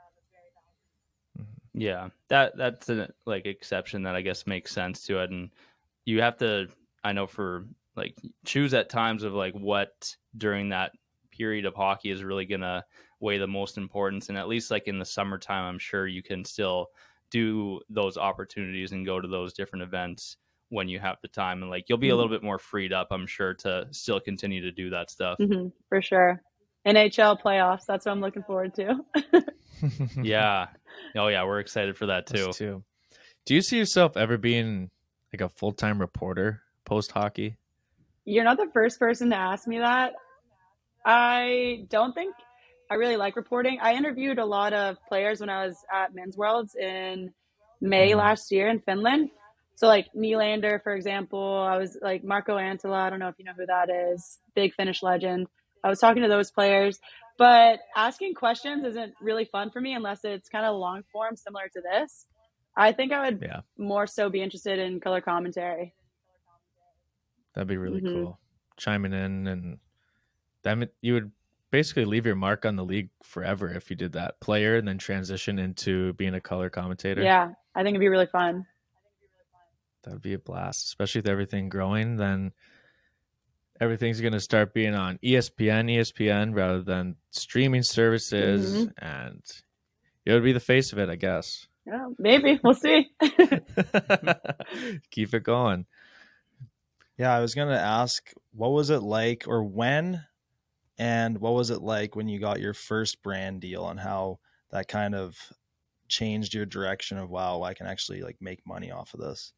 [1.72, 5.50] Yeah, that that's an like exception that I guess makes sense to it, and
[6.04, 6.68] you have to.
[7.04, 10.92] I know for like choose at times of like what during that
[11.30, 12.84] period of hockey is really gonna
[13.20, 16.44] weigh the most importance, and at least like in the summertime, I'm sure you can
[16.44, 16.88] still
[17.30, 20.36] do those opportunities and go to those different events
[20.70, 22.16] when you have the time, and like you'll be a Mhm.
[22.16, 25.38] little bit more freed up, I'm sure, to still continue to do that stuff.
[25.38, 26.42] hmm for sure.
[26.86, 27.84] NHL playoffs.
[27.86, 29.04] That's what I'm looking forward to.
[30.22, 30.68] yeah,
[31.16, 32.64] oh yeah, we're excited for that Us too.
[32.64, 32.84] too.
[33.46, 34.88] Do you see yourself ever being
[35.32, 37.56] like a full time reporter post hockey?
[38.24, 40.12] You're not the first person to ask me that.
[41.04, 42.34] I don't think
[42.90, 43.78] I really like reporting.
[43.80, 47.32] I interviewed a lot of players when I was at Men's Worlds in
[47.80, 48.16] May Mhm.
[48.16, 49.30] last year in Finland.
[49.76, 52.96] So like Nylander, for example, I was like Marko Anttila.
[52.96, 54.40] I don't know if you know who that is.
[54.54, 55.46] Big Finnish legend.
[55.84, 56.98] I was talking to those players,
[57.38, 61.68] but asking questions isn't really fun for me unless it's kind of long form, similar
[61.68, 62.26] to this.
[62.76, 63.60] I think I would Yeah.
[63.78, 65.94] more so be interested in color commentary.
[67.54, 68.12] That'd be really Mhm.
[68.12, 68.40] cool.
[68.76, 69.80] Chiming in and
[70.62, 71.32] that you would
[71.70, 74.40] basically leave your mark on the league forever if you did that.
[74.40, 77.22] Player and then transition into being a color commentator.
[77.22, 78.66] Yeah, I think it'd be really fun.
[80.04, 82.16] That would be a blast, especially with everything growing.
[82.16, 82.52] Then
[83.80, 89.04] everything's going to start being on ESPN, ESPN rather than streaming services, Mm-hmm.
[89.04, 89.42] and
[90.26, 91.66] it would be the face of it, I guess.
[91.86, 93.10] Yeah, maybe we'll see.
[95.10, 95.86] Keep it going.
[97.18, 100.24] Yeah, I was gonna ask, what was it like, or when,
[101.00, 104.38] and what was it like when you got your first brand deal, and how
[104.70, 105.34] that kind of
[106.08, 109.54] changed your direction of wow, I can actually like make money off of this?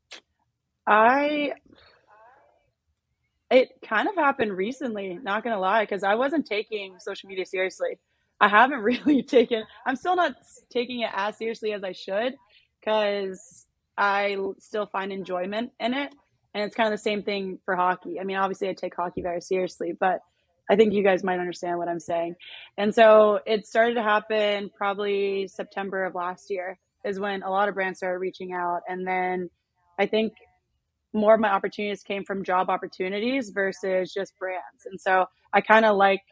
[0.87, 1.55] I
[3.50, 7.98] it kind of happened recently, not gonna lie, because I wasn't taking social media seriously.
[8.40, 10.37] I haven't really taken I'm still not
[10.70, 12.37] taking it as seriously as I should
[12.78, 13.66] because
[13.98, 16.14] I still find enjoyment in it.
[16.55, 18.20] And it's kind of the same thing for hockey.
[18.20, 20.20] I mean, obviously I take hockey very seriously, but
[20.73, 22.35] I think you guys might understand what I'm saying.
[22.79, 27.69] And so it started to happen probably September of last year is when a lot
[27.69, 28.81] of brands started reaching out.
[28.89, 29.51] And then
[29.99, 30.33] I think
[31.13, 34.87] more of my opportunities came from job opportunities versus just brands.
[34.87, 36.23] And so I kind of like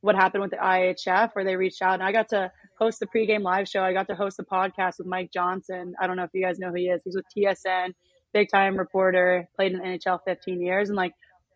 [0.00, 3.06] what happened with the IIHF where they reached out and I got to host the
[3.06, 3.82] pregame live show.
[3.82, 5.92] I got to host a podcast with Mike Johnson.
[6.00, 7.02] I don't know if you guys know who he is.
[7.04, 7.92] He's with TSN,
[8.32, 10.88] big time reporter, played in NHL 15 years.
[10.88, 11.12] And like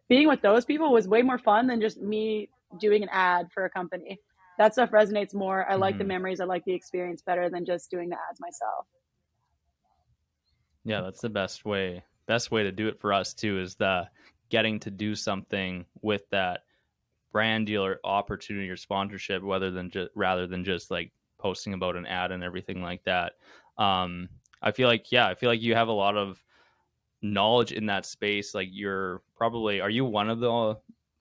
[0.08, 2.48] being with those people was way more fun than just me
[2.80, 4.18] doing an ad for a company.
[4.58, 5.70] That stuff resonates more.
[5.70, 5.98] I like mm-hmm.
[5.98, 6.40] the memories.
[6.40, 8.86] I like the experience better than just doing the ads myself.
[10.84, 14.06] Yeah, that's the best way best way to do it for us too is the
[14.50, 16.60] getting to do something with that
[17.32, 21.96] brand deal or opportunity or sponsorship rather than just rather than just like posting about
[21.96, 23.32] an ad and everything like that.
[23.78, 24.28] Um,
[24.62, 26.42] I feel like yeah, I feel like you have a lot of
[27.22, 28.54] knowledge in that space.
[28.54, 30.76] Like you're probably are you one of the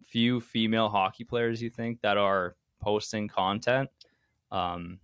[0.07, 3.89] few female hockey players you think that are posting content?
[4.51, 4.99] Um,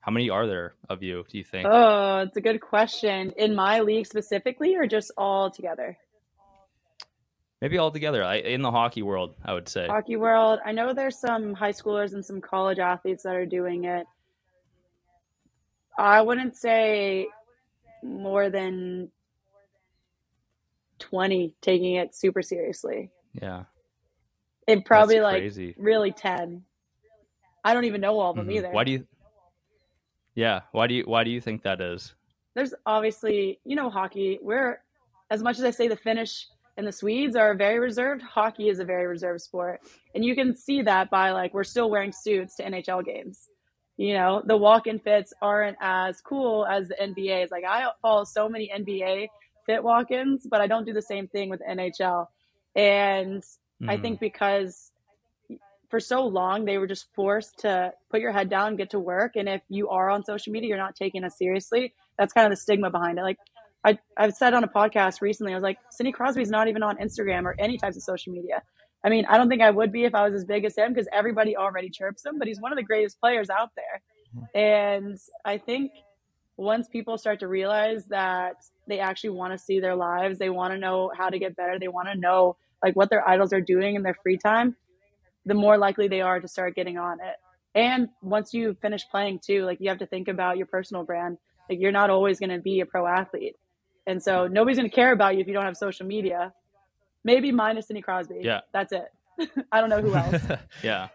[0.00, 1.68] how many are there of you, do you think?
[1.70, 3.32] Oh, it's a good question.
[3.36, 5.98] In my league specifically, or just all together?
[7.60, 8.22] Maybe all together.
[8.22, 9.86] I, in the hockey world, I would say.
[9.86, 10.60] Hockey world.
[10.64, 14.06] I know there's some high schoolers and some college athletes that are doing it.
[15.98, 17.26] I wouldn't say
[18.04, 19.10] more than
[20.98, 23.10] 20 taking it super seriously.
[23.32, 23.64] Yeah.
[24.66, 26.62] It probably like really 10.
[27.64, 28.56] I don't even know all of them mm-hmm.
[28.56, 28.70] either.
[28.70, 29.06] Why do you
[30.34, 30.60] yeah.
[30.70, 32.14] Why do you why do you think that is?
[32.54, 34.38] There's obviously, you know, hockey.
[34.40, 34.80] We're
[35.30, 38.78] as much as I say the Finnish and the Swedes are very reserved, hockey is
[38.78, 39.80] a very reserved sport.
[40.14, 43.48] And you can see that by like we're still wearing suits to NHL games.
[43.96, 47.44] You know, the walk-in fits aren't as cool as the NBA.
[47.44, 49.26] Is like I follow so many NBA
[49.68, 52.26] fit walk-ins, but I don't do the same thing with NHL.
[52.74, 53.42] And
[53.82, 53.88] mm.
[53.88, 54.24] I think mm-hmm.
[54.24, 54.92] because
[55.90, 59.36] for so long they were just forced to put your head down get to work
[59.36, 62.50] and if you are on social media you're not taking us seriously that's kind of
[62.50, 63.38] the stigma behind it like
[63.84, 66.98] I, i've said on a podcast recently i was like sidney crosby's not even on
[66.98, 68.62] instagram or any types of social media
[69.04, 70.92] i mean i don't think i would be if i was as big as him
[70.92, 74.02] because everybody already chirps him but he's one of the greatest players out there
[74.54, 75.92] and i think
[76.58, 80.72] once people start to realize that they actually want to see their lives they want
[80.72, 83.60] to know how to get better they want to know like what their idols are
[83.60, 84.76] doing in their free time
[85.48, 87.36] the more likely they are to start getting on it.
[87.74, 91.38] And once you finish playing too, like you have to think about your personal brand.
[91.68, 93.56] Like you're not always going to be a pro athlete.
[94.06, 96.52] And so nobody's going to care about you if you don't have social media.
[97.24, 98.40] Maybe minus Sidney Crosby.
[98.42, 98.60] Yeah.
[98.72, 99.08] That's it.
[99.72, 100.42] I don't know who else.
[100.82, 101.08] yeah.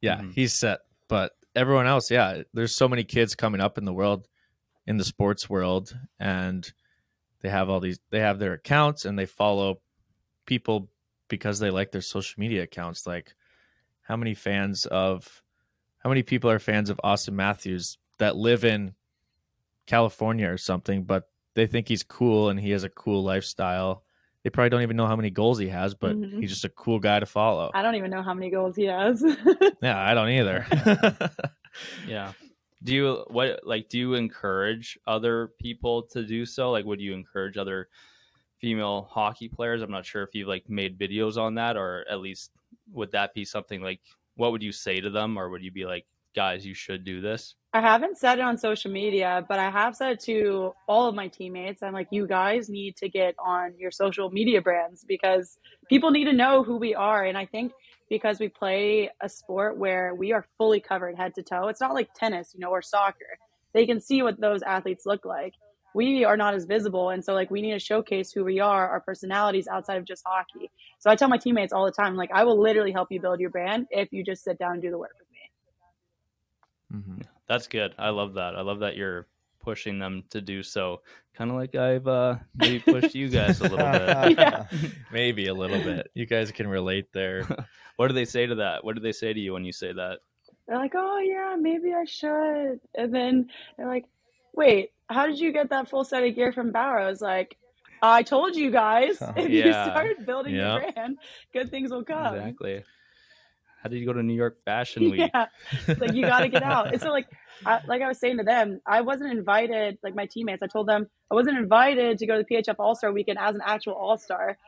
[0.00, 0.18] Yeah.
[0.18, 0.30] Mm-hmm.
[0.30, 0.80] He's set.
[1.08, 4.26] But everyone else, yeah, there's so many kids coming up in the world,
[4.86, 6.72] in the sports world, and
[7.40, 9.80] they have all these, they have their accounts and they follow
[10.46, 10.88] people
[11.28, 13.06] because they like their social media accounts.
[13.06, 13.34] Like,
[14.02, 15.42] how many fans of,
[15.98, 18.94] how many people are fans of Auston Matthews that live in
[19.86, 24.04] California or something, but they think he's cool and he has a cool lifestyle.
[24.42, 26.40] They probably don't even know how many goals he has, but mm-hmm.
[26.40, 27.70] he's just a cool guy to follow.
[27.74, 29.24] I don't even know how many goals he has.
[29.82, 30.66] yeah, I don't either.
[32.06, 32.32] yeah.
[32.86, 36.70] Do you what like do you encourage other people to do so?
[36.70, 37.88] Like would you encourage other
[38.60, 39.82] female hockey players.
[39.82, 42.50] I'm not sure if you've like made videos on that or at least
[42.92, 44.00] would that be something like
[44.36, 47.20] what would you say to them or would you be like guys you should do
[47.20, 47.54] this?
[47.72, 51.14] I haven't said it on social media, but I have said it to all of
[51.14, 51.82] my teammates.
[51.82, 56.24] I'm like you guys need to get on your social media brands because people need
[56.24, 57.72] to know who we are and I think
[58.08, 61.68] because we play a sport where we are fully covered head to toe.
[61.68, 63.38] It's not like tennis, you know, or soccer.
[63.72, 65.54] They can see what those athletes look like
[65.96, 67.08] we are not as visible.
[67.08, 70.22] And so like we need to showcase who we are, our personalities outside of just
[70.26, 70.70] hockey.
[70.98, 73.40] So I tell my teammates all the time, like I will literally help you build
[73.40, 75.28] your brand if you just sit down and do the work with
[76.92, 76.98] me.
[76.98, 77.22] Mm-hmm.
[77.48, 77.94] That's good.
[77.98, 78.56] I love that.
[78.56, 79.26] I love that you're
[79.66, 81.02] pushing them to do so.
[81.34, 84.38] Kind of like I've uh, maybe pushed you guys a little bit.
[84.38, 84.66] yeah.
[85.12, 86.08] maybe a little bit.
[86.14, 87.42] You guys can relate there.
[87.96, 88.84] what do they say to that?
[88.84, 90.20] What do they say to you when you say that?
[90.68, 94.04] They're like, "Oh yeah, maybe I should," and then they're like,
[94.54, 97.00] "Wait, how did you get that full set of gear from Bauer?
[97.00, 97.56] I was like,
[98.02, 99.66] I told you guys, if yeah.
[99.66, 100.80] you start building yeah.
[100.80, 101.18] your brand,
[101.52, 102.34] good things will come.
[102.34, 102.84] Exactly.
[103.82, 105.30] how did you go to New York Fashion Week?
[105.32, 105.46] Yeah,
[105.86, 106.94] it's like you got to get out.
[106.94, 107.26] It's so like,
[107.64, 109.98] I, like I was saying to them, I wasn't invited.
[110.02, 112.94] Like my teammates, I told them I wasn't invited to go to the PHF All
[112.94, 114.58] Star Weekend as an actual All Star,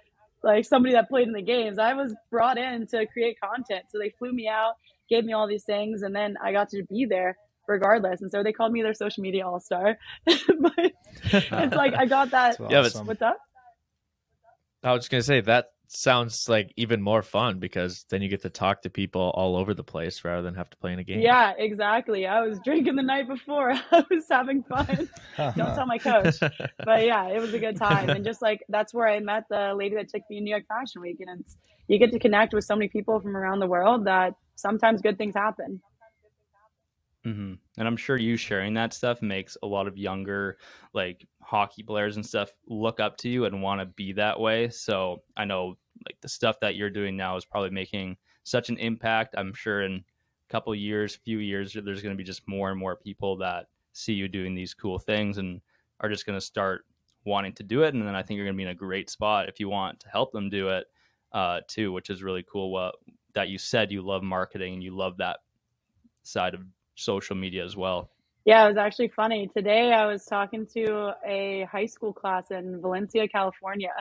[0.43, 1.79] like somebody that played in the games.
[1.79, 4.75] I was brought in to create content, so they flew me out,
[5.11, 8.23] gave me all these things, and then I got to be there regardless.
[8.23, 9.99] And so they called me their social media all star.
[10.25, 10.37] but
[11.25, 12.57] it's like I got that.
[12.71, 13.39] Yeah, but- What's up?
[14.83, 18.43] I was just gonna say that sounds like even more fun because then you get
[18.43, 21.05] to talk to people all over the place rather than have to play in a
[21.05, 21.21] game.
[21.21, 22.27] Yeah, exactly.
[22.27, 23.73] I was drinking the night before.
[23.93, 25.09] I was having fun.
[25.37, 26.37] Don't tell my coach.
[26.85, 28.11] But yeah, it was a good time.
[28.11, 30.67] And just like that's where I met the lady that took me to New York
[30.69, 31.17] Fashion Week.
[31.21, 31.57] And it's
[31.89, 35.17] you get to connect with so many people from around the world that sometimes good
[35.17, 35.81] things happen.
[37.29, 40.59] Hmm And I'm sure you sharing that stuff makes a lot of younger,
[40.95, 44.69] like hockey players and stuff, look up to you and want to be that way.
[44.71, 48.79] So I know, like the stuff that you're doing now is probably making such an
[48.79, 49.35] impact.
[49.37, 52.79] I'm sure in a couple years, few years, there's going to be just more and
[52.79, 55.61] more people that see you doing these cool things and
[56.01, 56.87] are just going to start
[57.25, 57.95] wanting to do it.
[57.95, 60.01] And then I think you're going to be in a great spot if you want
[60.01, 60.87] to help them do it
[61.33, 62.71] uh, too, which is really cool.
[62.71, 62.95] What
[63.35, 65.41] that you said you love marketing and you love that
[66.23, 66.63] side of
[66.99, 68.11] social media as well.
[68.45, 69.49] Yeah, it was actually funny.
[69.55, 73.93] Today I was talking to a high school class in Valencia, California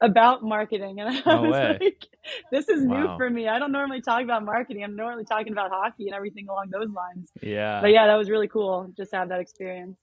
[0.00, 1.00] about marketing.
[1.00, 1.78] And I No was way.
[1.80, 2.06] like,
[2.52, 3.48] this is new for me.
[3.48, 4.84] I don't normally talk about marketing.
[4.84, 7.32] I'm normally talking about hockey and everything along those lines.
[7.42, 7.80] Yeah.
[7.80, 9.96] But yeah, that was really cool just to have that experience.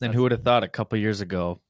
[0.00, 1.60] Then who would have thought a couple years ago,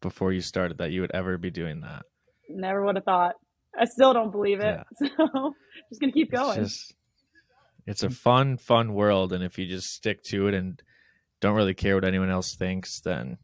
[0.00, 2.02] before you started, that you would ever be doing that?
[2.48, 3.36] Never would have thought.
[3.78, 4.78] I still don't believe it.
[4.98, 5.54] So
[5.88, 6.58] just gonna keep going.
[6.64, 6.94] Just,
[7.86, 10.80] it's a fun, fun world, and if you just stick to it and
[11.40, 13.38] don't really care what anyone else thinks, then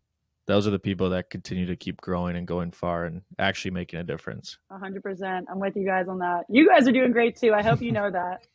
[0.46, 4.01] those are the people that continue to keep growing and going far and actually making
[4.01, 4.59] a difference.
[4.70, 5.46] A hundred percent.
[5.51, 6.44] I'm with you guys on that.
[6.48, 7.53] You guys are doing great too.
[7.53, 8.46] I hope you know that.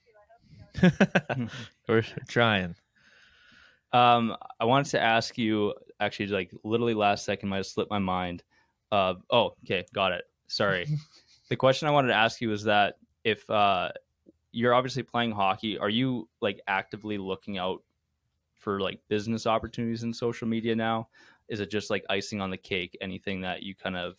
[1.87, 2.75] We're trying.
[3.91, 7.99] Um, I wanted to ask you actually, like literally last second, might have slipped my
[7.99, 8.43] mind.
[8.91, 10.23] Uh, oh, okay, got it.
[10.47, 10.87] Sorry.
[11.49, 13.89] the question I wanted to ask you is that if uh,
[14.53, 17.83] you're obviously playing hockey, are you like actively looking out
[18.55, 21.09] for like business opportunities in social media now?
[21.49, 22.97] Is it just like icing on the cake?
[23.01, 24.15] Anything that you kind of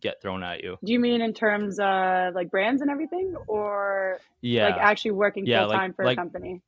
[0.00, 0.76] get thrown at you?
[0.84, 5.46] Do you mean in terms of like brands and everything, or Yeah, like actually working
[5.46, 6.60] Yeah, full like- time for like- a company?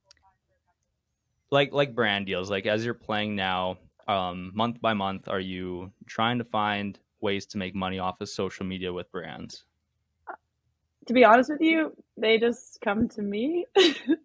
[1.50, 5.92] like like brand deals like as you're playing now um month by month are you
[6.04, 9.64] trying to find ways to make money off of social media with brands
[11.06, 13.64] To be honest with you, they just come to me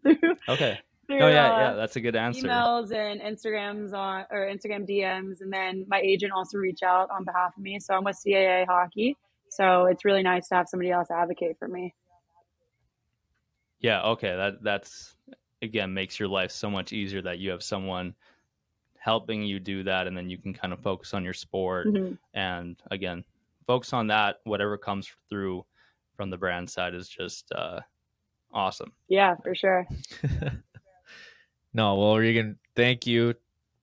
[0.04, 4.26] through, okay through oh yeah uh, yeah that's a good answer emails and Instagrams on
[4.32, 7.80] or Instagram DMs, and then my agent also reach out on behalf of me.
[7.80, 9.16] So I'm with CAA Hockey,
[9.50, 11.94] so it's really nice to have somebody else advocate for me.
[13.80, 15.16] yeah okay that that's
[15.64, 18.14] again makes your life so much easier that you have someone
[19.00, 22.18] helping you do that and then you can kind of focus on your sport Mhm.
[22.36, 23.24] and again
[23.66, 25.66] focus on that whatever comes through
[26.22, 27.80] from the brand side is just uh
[28.54, 29.88] awesome Yeah, for sure.
[31.74, 33.34] No, well, Reagan, thank you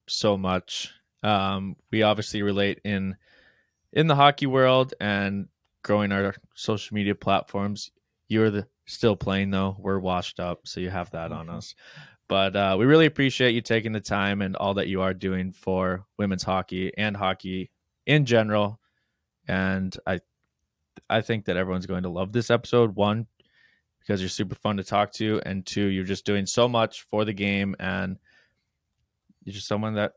[0.06, 0.92] so much.
[1.22, 3.16] Um, we obviously relate in
[3.92, 5.48] in the hockey world and
[5.82, 7.90] growing our social media platforms.
[8.28, 9.74] You're the still playing though.
[9.78, 11.74] We're washed up, so you have that on us.
[12.28, 15.52] But uh, we really appreciate you taking the time and all that you are doing
[15.52, 17.70] for women's hockey and hockey
[18.06, 18.78] in general.
[19.48, 20.20] And I,
[21.08, 22.94] I think that everyone's going to love this episode.
[22.96, 23.26] One,
[24.00, 27.24] because you're super fun to talk to, and two, you're just doing so much for
[27.24, 28.18] the game, and
[29.44, 30.12] you're just someone that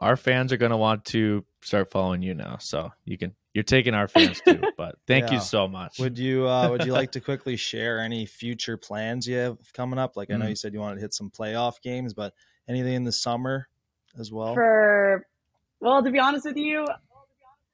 [0.00, 2.56] our fans are going to want to start following you now.
[2.60, 4.62] So you can, you're taking our fans too.
[4.76, 5.34] But thank Yeah.
[5.34, 5.98] you so much.
[5.98, 9.98] Would you uh, would you like to quickly share any future plans you have coming
[9.98, 10.16] up?
[10.16, 10.50] Like I know Mm.
[10.50, 12.32] you said you wanted to hit some playoff games, but
[12.68, 13.68] anything in the summer
[14.18, 14.54] as well?
[14.54, 15.26] For
[15.80, 16.86] well, to be honest with you,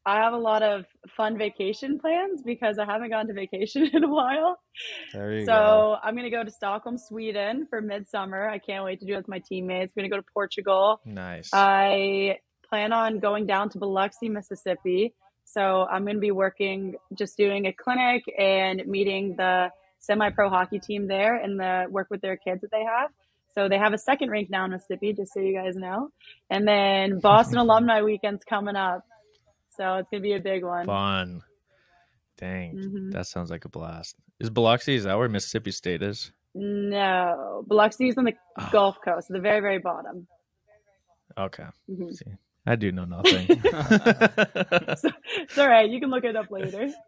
[0.07, 0.85] I have a lot of
[1.17, 4.59] fun vacation plans because I haven't gone to vacation in a while.
[5.13, 5.97] there you So go.
[6.03, 8.49] I'm gonna go to Stockholm, Sweden for midsummer.
[8.49, 9.93] I can't wait to do it with my teammates.
[9.97, 11.01] We're gonna go to Portugal.
[11.05, 11.51] nice.
[11.53, 15.15] I plan on going down to Biloxi, Mississippi.
[15.45, 19.69] So I'm going to be working, just doing a clinic and meeting the
[20.01, 23.11] semi-pro hockey team there and the work with their kids that they have.
[23.55, 26.09] So they have a second rink now in Mississippi, just so you guys know.
[26.51, 29.05] And then Boston Alumni Weekend's coming up.
[29.77, 30.87] So it's going to be a big one.
[30.87, 31.43] Fun.
[32.37, 33.13] Dang, Mhm.
[33.13, 34.17] that sounds like a blast.
[34.41, 34.95] Is Biloxi?
[34.97, 36.33] Is that where Mississippi State is?
[36.55, 38.69] No, Biloxi is on the Oh.
[38.73, 40.27] Gulf Coast, the very, very bottom.
[41.39, 42.15] Okay, Mhm.
[42.15, 42.33] see,
[42.67, 43.47] I do know nothing.
[44.99, 45.89] So, it's all right.
[45.91, 46.89] You can look it up later.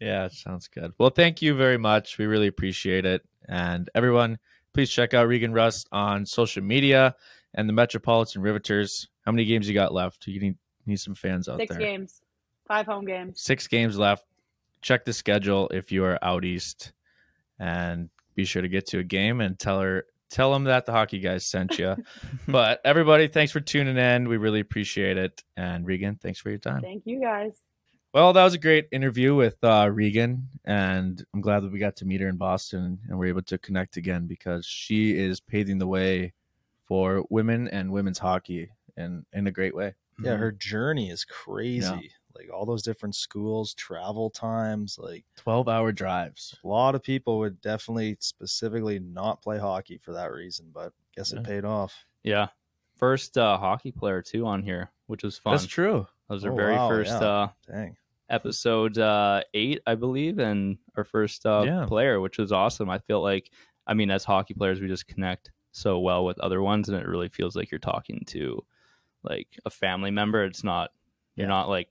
[0.00, 0.92] Yeah, sounds good.
[0.96, 2.16] Well, thank you very much.
[2.16, 3.22] We really appreciate it.
[3.46, 4.38] And everyone,
[4.72, 7.14] please check out Reagan Rust on social media
[7.52, 9.08] and the Metropolitan Riveters.
[9.26, 10.26] How many games you got left?
[10.26, 10.56] You need
[10.86, 11.78] need some fans out Six there.
[11.78, 12.22] games,
[12.66, 13.40] five home games.
[13.40, 14.24] Six games left.
[14.82, 16.92] Check the schedule if you are out east,
[17.58, 20.92] and be sure to get to a game and tell her tell them that the
[20.92, 21.96] hockey guys sent you.
[22.48, 24.28] but everybody, thanks for tuning in.
[24.28, 25.42] We really appreciate it.
[25.56, 26.80] And Reagan, thanks for your time.
[26.80, 27.60] Thank you guys.
[28.12, 31.94] Well, that was a great interview with uh, Reagan, and I'm glad that we got
[31.96, 35.78] to meet her in Boston and we're able to connect again because she is paving
[35.78, 36.32] the way
[36.86, 39.94] for women and women's hockey in in a great way.
[40.22, 42.12] Yeah, her journey is crazy.
[42.34, 46.54] Like all those different schools, travel times, like 12 hour drives.
[46.64, 51.32] a lot of people would definitely specifically not play hockey for that reason, but guess
[51.32, 51.40] Yeah.
[51.40, 52.06] it paid off.
[52.22, 52.48] Yeah.
[52.96, 55.54] First uh, hockey player too on here, which was fun.
[55.54, 56.06] That's true.
[56.28, 57.28] That was our Oh, very wow, first yeah.
[57.28, 57.96] uh, Dang.
[58.28, 61.86] episode uh, eight, I believe, and our first uh, Yeah.
[61.86, 62.88] player, which was awesome.
[62.90, 63.50] I feel like,
[63.86, 67.06] I mean, as hockey players, we just connect so well with other ones, and it
[67.08, 68.64] really feels like you're talking to
[69.22, 70.44] like a family member.
[70.44, 70.90] It's not
[71.36, 71.48] you're Yeah.
[71.48, 71.90] not like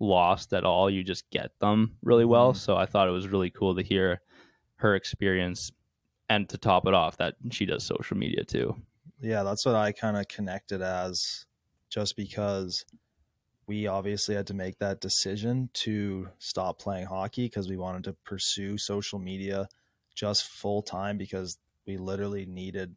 [0.00, 0.90] lost at all.
[0.90, 2.52] You just get them really well.
[2.52, 2.56] Mhm.
[2.56, 4.22] So I thought it was really cool to hear
[4.76, 5.72] her experience,
[6.30, 8.76] and to top it off, that she does social media too.
[9.20, 11.46] Yeah, that's what I kind of connected as
[11.90, 12.84] just because
[13.66, 18.14] we obviously had to make that decision to stop playing hockey because we wanted to
[18.24, 19.68] pursue social media
[20.14, 22.96] just full time because we literally needed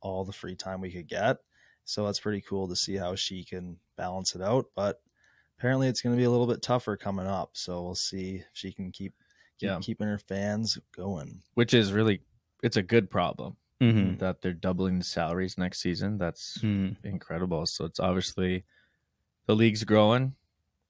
[0.00, 1.38] all the free time we could get.
[1.84, 4.66] So that's pretty cool to see how she can balance it out.
[4.76, 5.00] But
[5.58, 7.50] apparently it's going to be a little bit tougher coming up.
[7.54, 9.14] So we'll see if she can keep,
[9.58, 9.78] keep Yeah.
[9.80, 11.42] keeping her fans going.
[11.54, 12.22] Which is really
[12.62, 14.18] it's a good problem Mm-hmm.
[14.18, 16.16] that they're doubling the salaries next season.
[16.16, 16.62] That's
[17.02, 17.66] incredible.
[17.66, 18.64] So it's obviously
[19.46, 20.36] the league's growing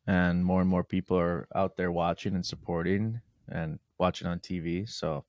[0.07, 4.86] and more and more people are out there watching and supporting and watching on TV.
[4.86, 5.24] So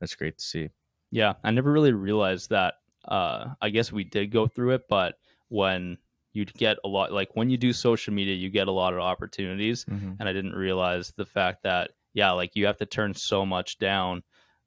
[0.00, 0.70] that's great to see.
[1.10, 2.74] Yeah, I never really realized that.
[3.06, 5.16] Uh, I guess we did go through it, but
[5.48, 5.98] when
[6.32, 9.00] you get a lot, like when you do social media, you get a lot of
[9.00, 9.84] opportunities.
[10.18, 13.78] And I didn't realize the fact that, yeah, like you have to turn so much
[13.78, 14.22] down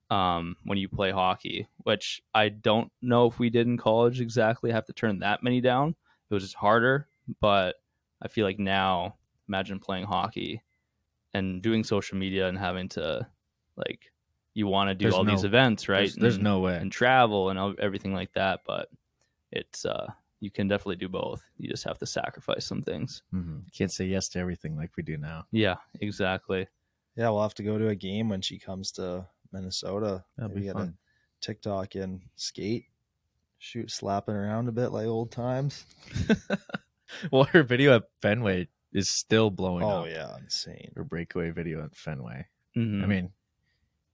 [0.10, 4.72] um, when you play hockey, which I don't know if we did in college exactly
[4.72, 5.96] have to turn that many down.
[6.30, 7.08] It was just harder,
[7.42, 7.76] but
[8.22, 9.16] I feel like now,
[9.50, 10.62] imagine playing hockey
[11.34, 13.28] and doing social media and having to,
[13.76, 14.12] like,
[14.58, 15.99] you want to do There's all these events, right?
[16.08, 16.78] There's, there's And- no way.
[16.78, 18.62] and travel and everything like that.
[18.66, 18.89] But
[19.51, 20.08] it's uh,
[20.39, 21.43] you can definitely do both.
[21.58, 23.22] You just have to sacrifice some things.
[23.34, 23.72] Mhm.
[23.72, 25.45] Can't say yes to everything like we do now.
[25.51, 26.68] Yeah, exactly.
[27.16, 30.24] Yeah, we'll have to go to a game when she comes to Minnesota.
[30.38, 30.93] That'd Maybe be get a.
[31.39, 32.86] TikTok and skate,
[33.60, 35.86] shoot, slapping around a bit like old times.
[37.32, 39.89] well, her video at Fenway is still blowing up.
[39.91, 40.08] oh up.
[40.10, 40.91] yeah, insane.
[40.95, 42.47] Her breakaway video at Fenway.
[42.76, 43.03] Mhm.
[43.03, 43.32] I mean,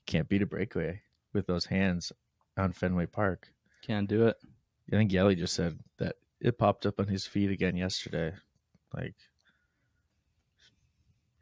[0.05, 1.01] can't beat a breakaway
[1.33, 2.11] with those hands
[2.57, 3.49] on Fenway Park.
[3.85, 4.37] can't do it.
[4.91, 8.33] I think Yelly just said that it popped up on his feed again yesterday.
[8.93, 9.15] Like,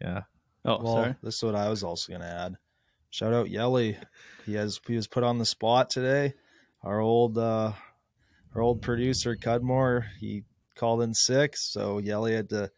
[0.01, 0.21] yeah,
[0.63, 1.15] Oh, well, sorry.
[1.23, 2.55] this is what I was also gonna add.
[3.09, 3.97] Shout out Yelly.
[4.45, 6.33] He has he was put on the spot today.
[6.83, 7.73] Our old uh
[8.55, 10.43] our old producer Cudmore, he
[10.75, 12.71] called in sick, so Yelly had to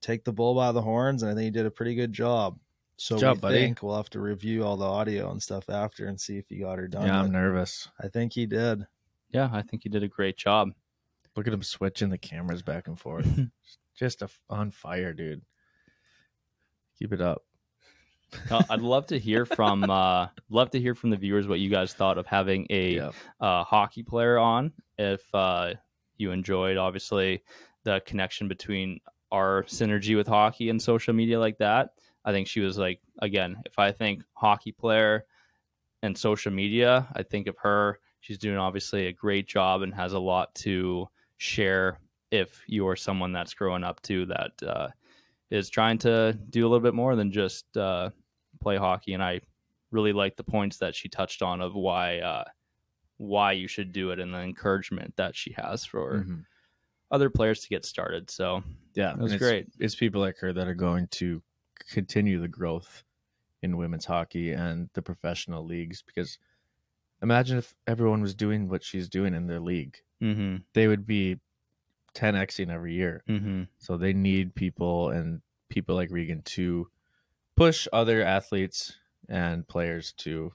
[0.00, 2.58] take the bull by the horns, and I think he did a pretty good job.
[3.02, 3.56] So Good job, we buddy.
[3.58, 6.58] think we'll have to review all the audio and stuff after and see if he
[6.58, 7.06] got her done.
[7.08, 7.88] yeah, I'm but nervous.
[8.00, 8.86] I think he did.
[9.30, 10.70] Yeah, I think he did a great job.
[11.34, 13.26] Look at him switching the cameras back and forth.
[13.98, 15.42] just a, on fire, dude.
[16.96, 17.42] Keep it up.
[18.48, 21.70] Uh, I'd love to hear from uh, love to hear from the viewers what you
[21.70, 23.10] guys thought of having a Yeah.
[23.40, 24.72] uh, hockey player on.
[24.96, 25.74] If uh,
[26.18, 27.42] you enjoyed, obviously,
[27.82, 29.00] the connection between
[29.32, 31.94] our synergy with hockey and social media like that.
[32.24, 35.26] I think she was like, again, if I think hockey player
[36.02, 37.98] and social media, I think of her.
[38.20, 41.08] She's doing obviously a great job and has a lot to
[41.38, 41.98] share.
[42.30, 44.88] If you're someone that's growing up too, that uh,
[45.50, 48.10] is trying to do a little bit more than just uh,
[48.60, 49.40] play hockey, and I
[49.90, 52.44] really like the points that she touched on of why uh,
[53.18, 56.44] why you should do it and the encouragement that she has for Mhm.
[57.10, 58.30] other players to get started.
[58.30, 58.62] So
[58.94, 59.66] Yeah, That was it's- great.
[59.78, 61.42] It's people like her that are going to
[61.88, 63.04] continue the growth
[63.62, 66.02] in women's hockey and the professional leagues.
[66.02, 66.38] Because
[67.22, 71.38] imagine if everyone was doing what she's doing in their league, mm-hmm, they would be
[72.14, 73.22] 10xing every year.
[73.28, 73.62] mm-hmm.
[73.78, 76.88] So they need people and people like Reagan to
[77.56, 78.96] push other athletes
[79.28, 80.52] and players to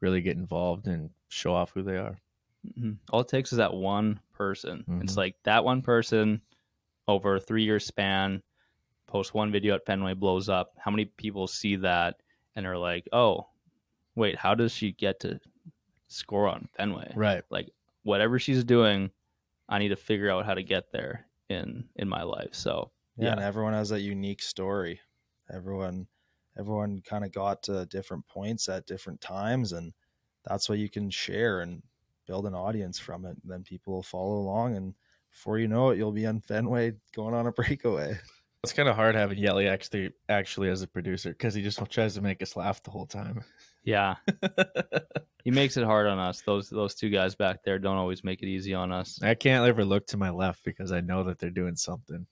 [0.00, 2.18] really get involved and show off who they are.
[2.78, 4.84] hmm All it takes is that one person.
[5.02, 5.16] It's Mhm.
[5.16, 6.42] like that one person
[7.08, 8.42] over a three year span
[9.14, 10.72] post one video at Fenway blows up.
[10.76, 12.16] How many people see that
[12.56, 13.46] and are like, "Oh,
[14.16, 15.38] wait, how does she get to
[16.08, 17.44] score on Fenway?" Right.
[17.48, 17.70] Like
[18.02, 19.12] whatever she's doing,
[19.68, 22.56] I need to figure out how to get there in in my life.
[22.56, 24.98] So yeah, and everyone has that unique story.
[25.48, 26.08] Everyone
[26.58, 29.92] everyone kind of got to different points at different times and
[30.44, 31.82] that's what you can share and
[32.26, 33.36] build an audience from it.
[33.42, 34.94] And then people will follow along and
[35.30, 38.18] before you know it, you'll be on Fenway going on a breakaway.
[38.64, 42.14] It's kind of hard having Yelly actually actually as a producer because he just tries
[42.14, 43.44] to make us laugh the whole time.
[43.84, 44.16] Yeah,
[45.44, 46.40] he makes it hard on us.
[46.40, 49.20] Those those two guys back there don't always make it easy on us.
[49.22, 52.26] I can't ever look to my left because I know that they're doing something.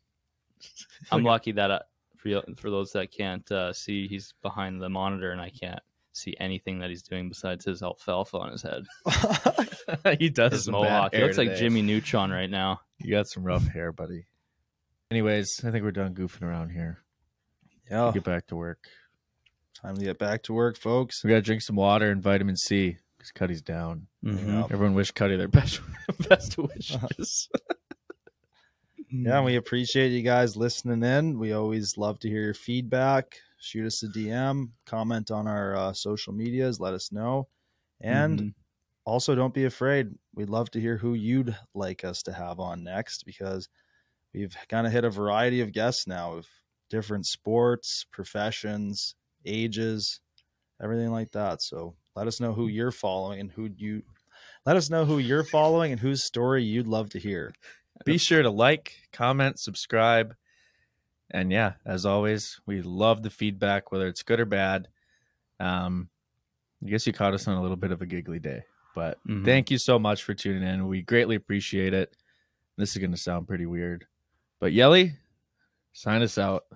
[1.12, 1.80] I'm lucky that uh,
[2.16, 5.80] for for those that can't uh, see, he's behind the monitor, and I can't
[6.12, 8.84] see anything that he's doing besides his alfalfa on his head.
[10.18, 11.14] he does his mohawk.
[11.14, 11.50] He looks today.
[11.50, 12.80] like Jimmy Neutron right now.
[12.98, 14.26] You got some rough hair, buddy.
[15.12, 17.02] Anyways, I think we're done goofing around here.
[17.90, 18.88] Yeah, get back to work.
[19.74, 21.22] Time to get back to work, folks.
[21.22, 24.06] We got to drink some water and vitamin C because Cuddy's down.
[24.24, 24.72] Mm-hmm.
[24.72, 25.82] Everyone wish Cuddy their best
[26.30, 27.50] best wishes.
[29.10, 31.38] yeah, we appreciate you guys listening in.
[31.38, 33.36] We always love to hear your feedback.
[33.60, 37.48] Shoot us a DM, comment on our uh, social medias, let us know.
[38.00, 38.48] And mm-hmm.
[39.04, 40.08] also, don't be afraid.
[40.34, 43.68] We'd love to hear who you'd like us to have on next because
[44.34, 46.46] we've kind of hit a variety of guests now of
[46.90, 49.14] different sports, professions,
[49.44, 50.20] ages,
[50.82, 51.62] everything like that.
[51.62, 54.02] So let us know who you're following and who you
[54.64, 57.52] let us know who you're following and whose story you'd love to hear.
[58.04, 60.34] Be sure to like, comment, subscribe.
[61.30, 64.88] And yeah, as always, we love the feedback, whether it's good or bad.
[65.58, 66.08] Um,
[66.84, 68.64] I guess you caught us on a little bit of a giggly day,
[68.94, 69.44] but mm-hmm.
[69.44, 70.88] thank you so much for tuning in.
[70.88, 72.16] We greatly appreciate it.
[72.76, 74.06] This is going to sound pretty weird,
[74.62, 75.12] but Yelly,
[75.92, 76.66] sign us out.